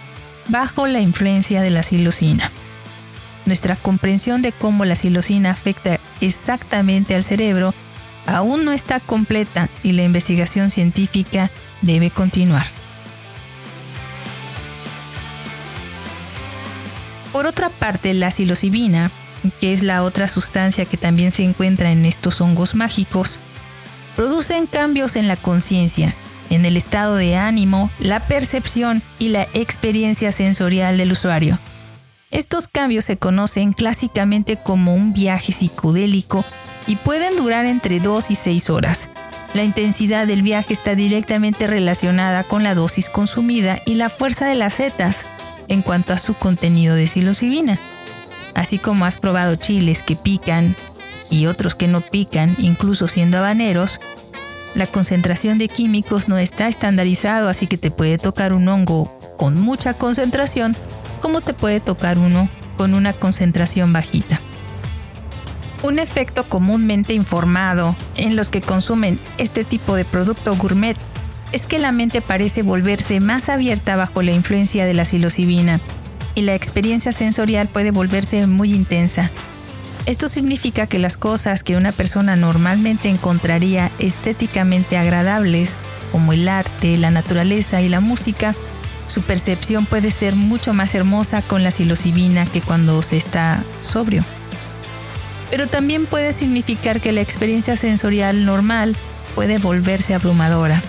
[0.47, 2.51] bajo la influencia de la silocina.
[3.45, 7.73] Nuestra comprensión de cómo la silocina afecta exactamente al cerebro
[8.27, 11.49] aún no está completa y la investigación científica
[11.81, 12.65] debe continuar.
[17.31, 19.09] Por otra parte, la psilocibina,
[19.59, 23.39] que es la otra sustancia que también se encuentra en estos hongos mágicos,
[24.15, 26.13] producen cambios en la conciencia
[26.51, 31.57] en el estado de ánimo, la percepción y la experiencia sensorial del usuario.
[32.29, 36.45] Estos cambios se conocen clásicamente como un viaje psicodélico
[36.87, 39.09] y pueden durar entre 2 y 6 horas.
[39.53, 44.55] La intensidad del viaje está directamente relacionada con la dosis consumida y la fuerza de
[44.55, 45.25] las setas
[45.67, 47.77] en cuanto a su contenido de psilocibina.
[48.55, 50.75] Así como has probado chiles que pican
[51.29, 53.99] y otros que no pican, incluso siendo habaneros,
[54.75, 59.59] la concentración de químicos no está estandarizado, así que te puede tocar un hongo con
[59.59, 60.75] mucha concentración,
[61.21, 64.39] como te puede tocar uno con una concentración bajita.
[65.83, 70.95] Un efecto comúnmente informado en los que consumen este tipo de producto gourmet
[71.51, 75.79] es que la mente parece volverse más abierta bajo la influencia de la psilocibina
[76.35, 79.31] y la experiencia sensorial puede volverse muy intensa.
[80.05, 85.75] Esto significa que las cosas que una persona normalmente encontraría estéticamente agradables,
[86.11, 88.55] como el arte, la naturaleza y la música,
[89.07, 94.23] su percepción puede ser mucho más hermosa con la psilocibina que cuando se está sobrio.
[95.49, 98.95] pero también puede significar que la experiencia sensorial normal
[99.35, 100.81] puede volverse abrumadora.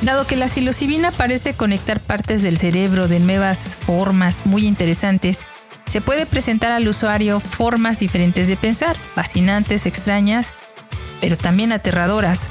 [0.00, 5.44] Dado que la psilocibina parece conectar partes del cerebro de nuevas formas muy interesantes,
[5.88, 10.54] se puede presentar al usuario formas diferentes de pensar, fascinantes, extrañas,
[11.20, 12.48] pero también aterradoras.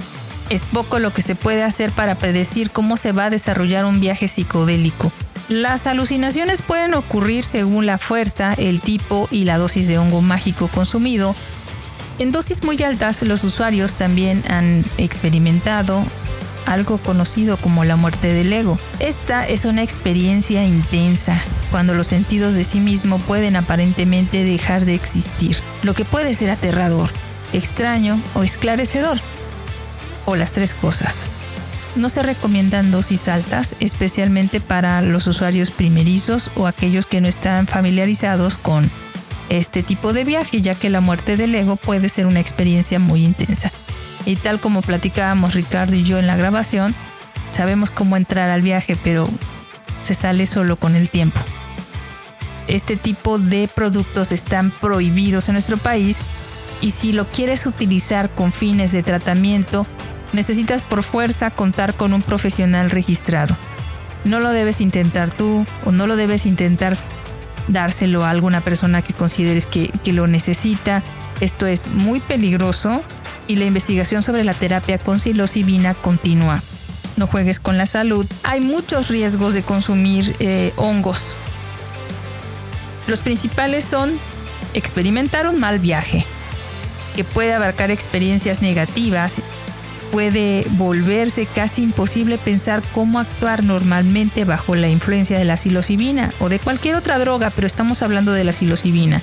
[0.49, 3.99] Es poco lo que se puede hacer para predecir cómo se va a desarrollar un
[3.99, 5.11] viaje psicodélico.
[5.49, 10.68] Las alucinaciones pueden ocurrir según la fuerza, el tipo y la dosis de hongo mágico
[10.68, 11.35] consumido.
[12.19, 16.03] En dosis muy altas, los usuarios también han experimentado
[16.68, 18.77] algo conocido como la muerte del ego.
[18.99, 21.41] Esta es una experiencia intensa,
[21.72, 26.52] cuando los sentidos de sí mismo pueden aparentemente dejar de existir, lo que puede ser
[26.52, 27.10] aterrador,
[27.53, 29.19] extraño o esclarecedor,
[30.26, 31.26] o las tres cosas.
[31.95, 37.65] No se recomiendan dosis altas, especialmente para los usuarios primerizos o aquellos que no están
[37.65, 38.91] familiarizados con
[39.49, 43.23] este tipo de viaje, ya que la muerte del ego puede ser una experiencia muy
[43.23, 43.72] intensa.
[44.27, 46.93] Y tal como platicábamos Ricardo y yo en la grabación,
[47.53, 49.25] sabemos cómo entrar al viaje, pero
[50.03, 51.39] se sale solo con el tiempo.
[52.67, 56.19] Este tipo de productos están prohibidos en nuestro país
[56.81, 59.87] y si lo quieres utilizar con fines de tratamiento,
[60.33, 63.55] necesitas por fuerza contar con un profesional registrado.
[64.25, 66.97] No lo debes intentar tú o no lo debes intentar
[67.69, 71.01] dárselo a alguna persona que consideres que, lo necesita.
[71.39, 73.03] Esto es muy peligroso
[73.48, 76.61] y la investigación sobre la terapia con psilocibina continúa.
[77.15, 78.26] No juegues con la salud.
[78.44, 81.36] Hay muchos riesgos de consumir eh, hongos.
[83.07, 84.11] Los principales son
[84.74, 86.26] experimentar un mal viaje,
[87.15, 89.41] que puede abarcar experiencias negativas
[90.11, 96.49] puede volverse casi imposible pensar cómo actuar normalmente bajo la influencia de la psilocibina o
[96.49, 99.22] de cualquier otra droga, pero estamos hablando de la psilocibina.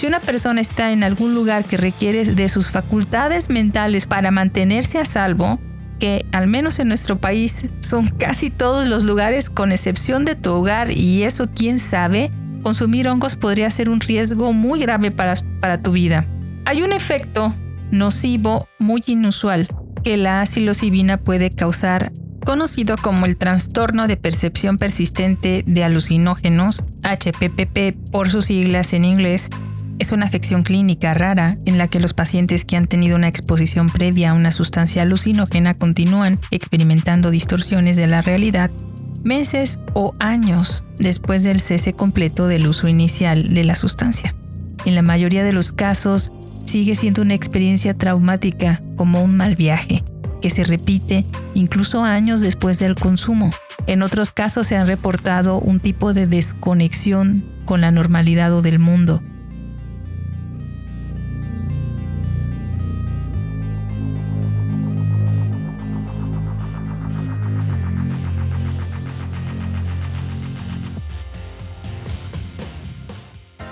[0.00, 4.96] Si una persona está en algún lugar que requiere de sus facultades mentales para mantenerse
[4.96, 5.60] a salvo,
[5.98, 10.52] que al menos en nuestro país son casi todos los lugares con excepción de tu
[10.54, 12.30] hogar y eso quién sabe,
[12.62, 16.26] consumir hongos podría ser un riesgo muy grave para, para tu vida.
[16.64, 17.54] Hay un efecto
[17.90, 19.68] nocivo muy inusual
[20.02, 22.10] que la psilocibina puede causar
[22.42, 29.50] conocido como el trastorno de percepción persistente de alucinógenos, HPPP por sus siglas en inglés,
[30.00, 33.90] es una afección clínica rara en la que los pacientes que han tenido una exposición
[33.90, 38.70] previa a una sustancia alucinógena continúan experimentando distorsiones de la realidad
[39.22, 44.32] meses o años después del cese completo del uso inicial de la sustancia.
[44.86, 46.32] En la mayoría de los casos,
[46.64, 50.02] sigue siendo una experiencia traumática como un mal viaje,
[50.40, 53.50] que se repite incluso años después del consumo.
[53.86, 58.78] En otros casos se han reportado un tipo de desconexión con la normalidad o del
[58.78, 59.22] mundo,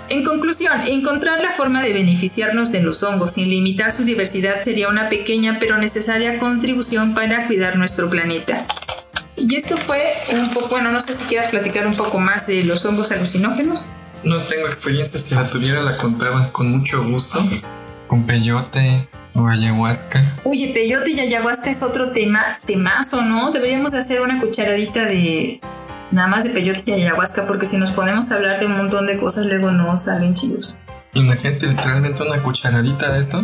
[0.09, 4.89] En conclusión, encontrar la forma de beneficiarnos de los hongos sin limitar su diversidad sería
[4.89, 8.65] una pequeña pero necesaria contribución para cuidar nuestro planeta.
[9.35, 12.63] Y esto fue un poco, bueno, no sé si quieras platicar un poco más de
[12.63, 13.89] los hongos alucinógenos.
[14.23, 17.45] No tengo experiencia, si la tuviera la contaba con mucho gusto.
[18.07, 20.23] Con peyote o ayahuasca.
[20.43, 23.51] Oye, peyote y ayahuasca es otro tema, temazo, ¿no?
[23.51, 25.61] Deberíamos hacer una cucharadita de,
[26.11, 29.07] nada más de peyote y ayahuasca, porque si nos ponemos a hablar de un montón
[29.07, 30.77] de cosas, luego no salen chidos.
[31.13, 33.41] Imagínate literalmente una cucharadita de esto.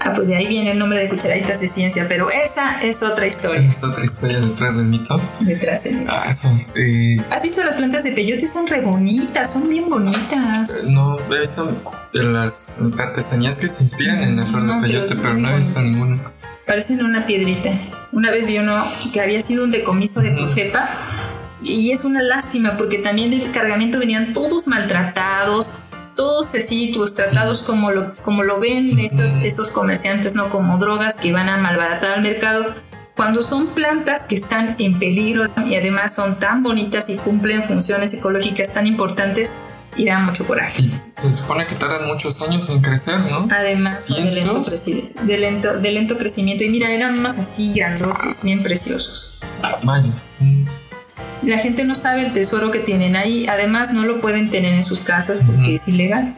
[0.00, 3.26] Ah, pues de ahí viene el nombre de cucharaditas de ciencia, pero esa es otra
[3.26, 3.66] historia.
[3.66, 5.18] Es otra historia detrás del mito.
[5.40, 6.12] Detrás del mito.
[6.14, 6.50] Ah, eso.
[6.74, 8.46] Eh, ¿Has visto las plantas de peyote?
[8.46, 10.76] Son re bonitas, son bien bonitas.
[10.76, 11.74] Eh, no, he visto
[12.12, 16.20] las artesanías que se inspiran en la flor de peyote, pero no he visto ninguna.
[16.66, 17.70] Parecen una piedrita.
[18.12, 21.33] Una vez vi uno que había sido un decomiso de Profepa
[21.64, 25.78] y es una lástima porque también del cargamento venían todos maltratados,
[26.14, 31.16] todos así, pues, tratados como lo, como lo ven estos, estos comerciantes, no como drogas
[31.16, 32.74] que van a malbaratar al mercado,
[33.16, 38.12] cuando son plantas que están en peligro y además son tan bonitas y cumplen funciones
[38.14, 39.58] ecológicas tan importantes,
[39.96, 40.82] y da mucho coraje.
[41.16, 43.48] se supone que tardan muchos años en crecer, ¿no?
[43.50, 44.62] Además de lento,
[45.22, 46.64] de lento, de lento crecimiento.
[46.64, 49.40] Y mira, eran unos así grandotes, bien preciosos.
[49.82, 50.12] Vaya.
[51.44, 54.84] La gente no sabe el tesoro que tienen ahí, además no lo pueden tener en
[54.84, 56.34] sus casas porque es ilegal.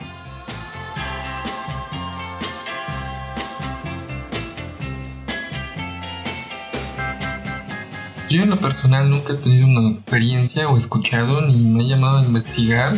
[8.28, 12.18] Yo en lo personal nunca he tenido una experiencia o escuchado ni me he llamado
[12.18, 12.96] a investigar,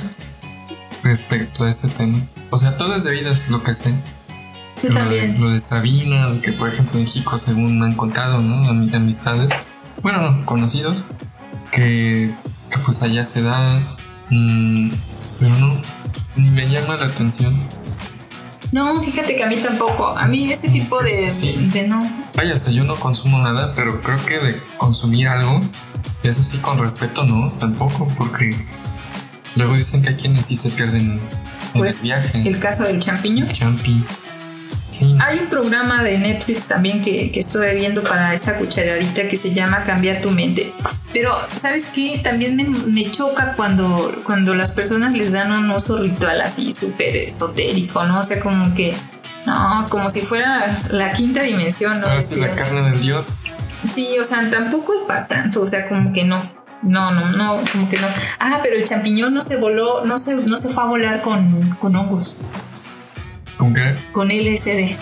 [1.02, 2.18] respecto a este tema.
[2.50, 3.92] O sea, todo es debido a lo que sé.
[4.82, 5.38] Yo lo, también.
[5.40, 8.66] lo de Sabina, que por ejemplo en México, según me han contado, ¿no?
[8.68, 9.48] Am- amistades,
[10.02, 11.04] bueno, no, conocidos,
[11.72, 12.34] que,
[12.70, 13.96] que pues allá se da,
[14.30, 14.90] mm,
[15.40, 15.80] pero no,
[16.36, 17.56] ni me llama la atención.
[18.70, 20.08] No, fíjate que a mí tampoco.
[20.18, 21.52] A mí ese tipo de, Sí.
[21.72, 22.00] de no.
[22.36, 25.62] Vaya, o sea, yo no consumo nada, pero creo que de consumir algo,
[26.22, 28.54] eso sí con respeto, no, tampoco, porque
[29.56, 31.20] luego dicen que hay quienes sí se pierden en
[31.72, 32.42] Pues, el viaje.
[32.46, 33.46] El caso del champiñón.
[33.48, 34.04] Champi.
[34.90, 35.16] Sí.
[35.20, 39.52] Hay un programa de Netflix también que, que estoy viendo para esta cucharadita que se
[39.52, 40.72] llama Cambiar tu mente.
[41.12, 42.20] Pero, ¿sabes qué?
[42.22, 47.16] También me, me choca cuando, cuando las personas les dan un uso ritual así súper
[47.16, 48.20] esotérico, ¿no?
[48.20, 48.94] O sea, como que,
[49.46, 52.20] no, como si fuera la quinta dimensión, ¿no?
[52.20, 53.36] Sí, la carne del dios.
[53.92, 56.56] Sí, o sea, tampoco es para tanto, o sea, como que no.
[56.82, 58.06] No, no, no, como que no.
[58.38, 61.76] Ah, pero el champiñón no se voló, no se, no se fue a volar con,
[61.80, 62.38] con hongos,
[63.58, 63.96] ¿Con qué?
[64.12, 64.96] con LSD.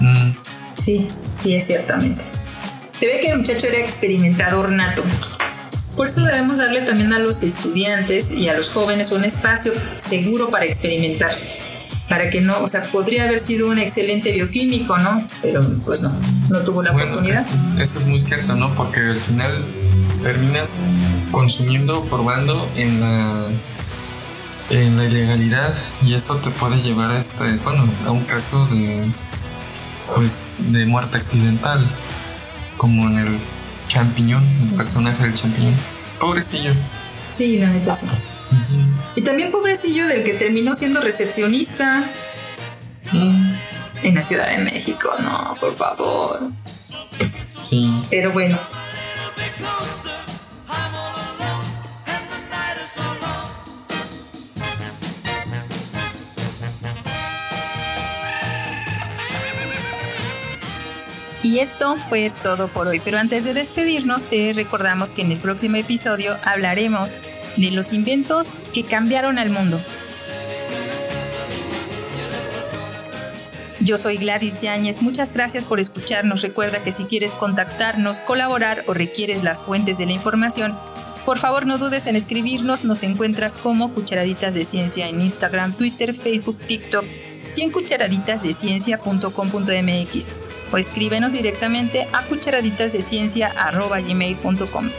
[0.00, 0.30] Mm,
[0.76, 2.22] Sí, sí, es ciertamente.
[3.00, 5.02] Se ve que el muchacho era experimentador nato.
[5.96, 10.50] Por eso debemos darle también a los estudiantes y a los jóvenes un espacio seguro
[10.50, 11.32] para experimentar.
[12.08, 15.26] Para que no, o sea, podría haber sido un excelente bioquímico, ¿no?
[15.42, 16.12] Pero pues no,
[16.48, 17.40] no tuvo la bueno, oportunidad.
[17.40, 18.72] eso, eso es muy cierto, ¿no?
[18.74, 19.64] Porque al final
[20.22, 20.76] terminas
[21.32, 23.44] consumiendo, probando en la
[24.70, 29.04] en la ilegalidad y eso te puede llevar a este, bueno, a un caso de
[30.14, 31.86] pues de muerte accidental,
[32.76, 33.38] como en el
[33.88, 35.74] champiñón, el personaje del champiñón.
[36.18, 36.72] Pobrecillo.
[37.30, 38.06] Sí, la neta sí.
[39.14, 42.10] Y también pobrecillo del que terminó siendo recepcionista
[43.12, 43.54] Mm,
[44.02, 45.10] en la Ciudad de México.
[45.20, 46.50] No, por favor.
[47.62, 47.90] Sí.
[48.10, 48.58] Pero bueno,
[61.48, 65.38] Y esto fue todo por hoy, pero antes de despedirnos te recordamos que en el
[65.38, 67.16] próximo episodio hablaremos
[67.56, 69.80] de los inventos que cambiaron al mundo.
[73.80, 76.42] Yo soy Gladys Yáñez, muchas gracias por escucharnos.
[76.42, 80.78] Recuerda que si quieres contactarnos, colaborar o requieres las fuentes de la información,
[81.24, 86.12] por favor no dudes en escribirnos, nos encuentras como Cucharaditas de Ciencia en Instagram, Twitter,
[86.12, 87.06] Facebook, TikTok
[87.62, 90.32] en cucharaditasdeciencia.com.mx
[90.70, 94.90] o escríbenos directamente a cucharaditasdeciencia.gmail.com.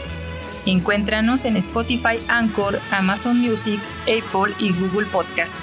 [0.66, 5.60] Encuéntranos en Spotify, Anchor, Amazon Music, Apple y Google Podcast.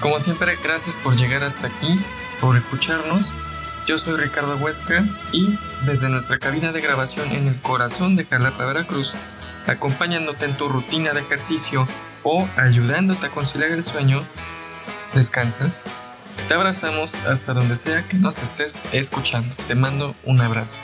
[0.00, 1.96] Como siempre, gracias por llegar hasta aquí,
[2.40, 3.36] por escucharnos.
[3.86, 8.64] Yo soy Ricardo Huesca y desde nuestra cabina de grabación en el corazón de Jalapa,
[8.64, 9.14] Veracruz,
[9.66, 11.86] acompañándote en tu rutina de ejercicio
[12.22, 14.26] o ayudándote a conciliar el sueño,
[15.14, 15.72] descansa.
[16.48, 19.54] Te abrazamos hasta donde sea que nos estés escuchando.
[19.66, 20.78] Te mando un abrazo.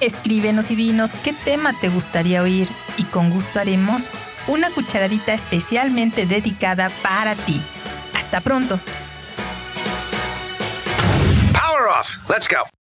[0.00, 4.12] Escríbenos y dinos qué tema te gustaría oír y con gusto haremos
[4.46, 7.62] una cucharadita especialmente dedicada para ti.
[8.14, 8.80] Hasta pronto.
[11.52, 12.08] Power off.
[12.28, 12.79] Let's go.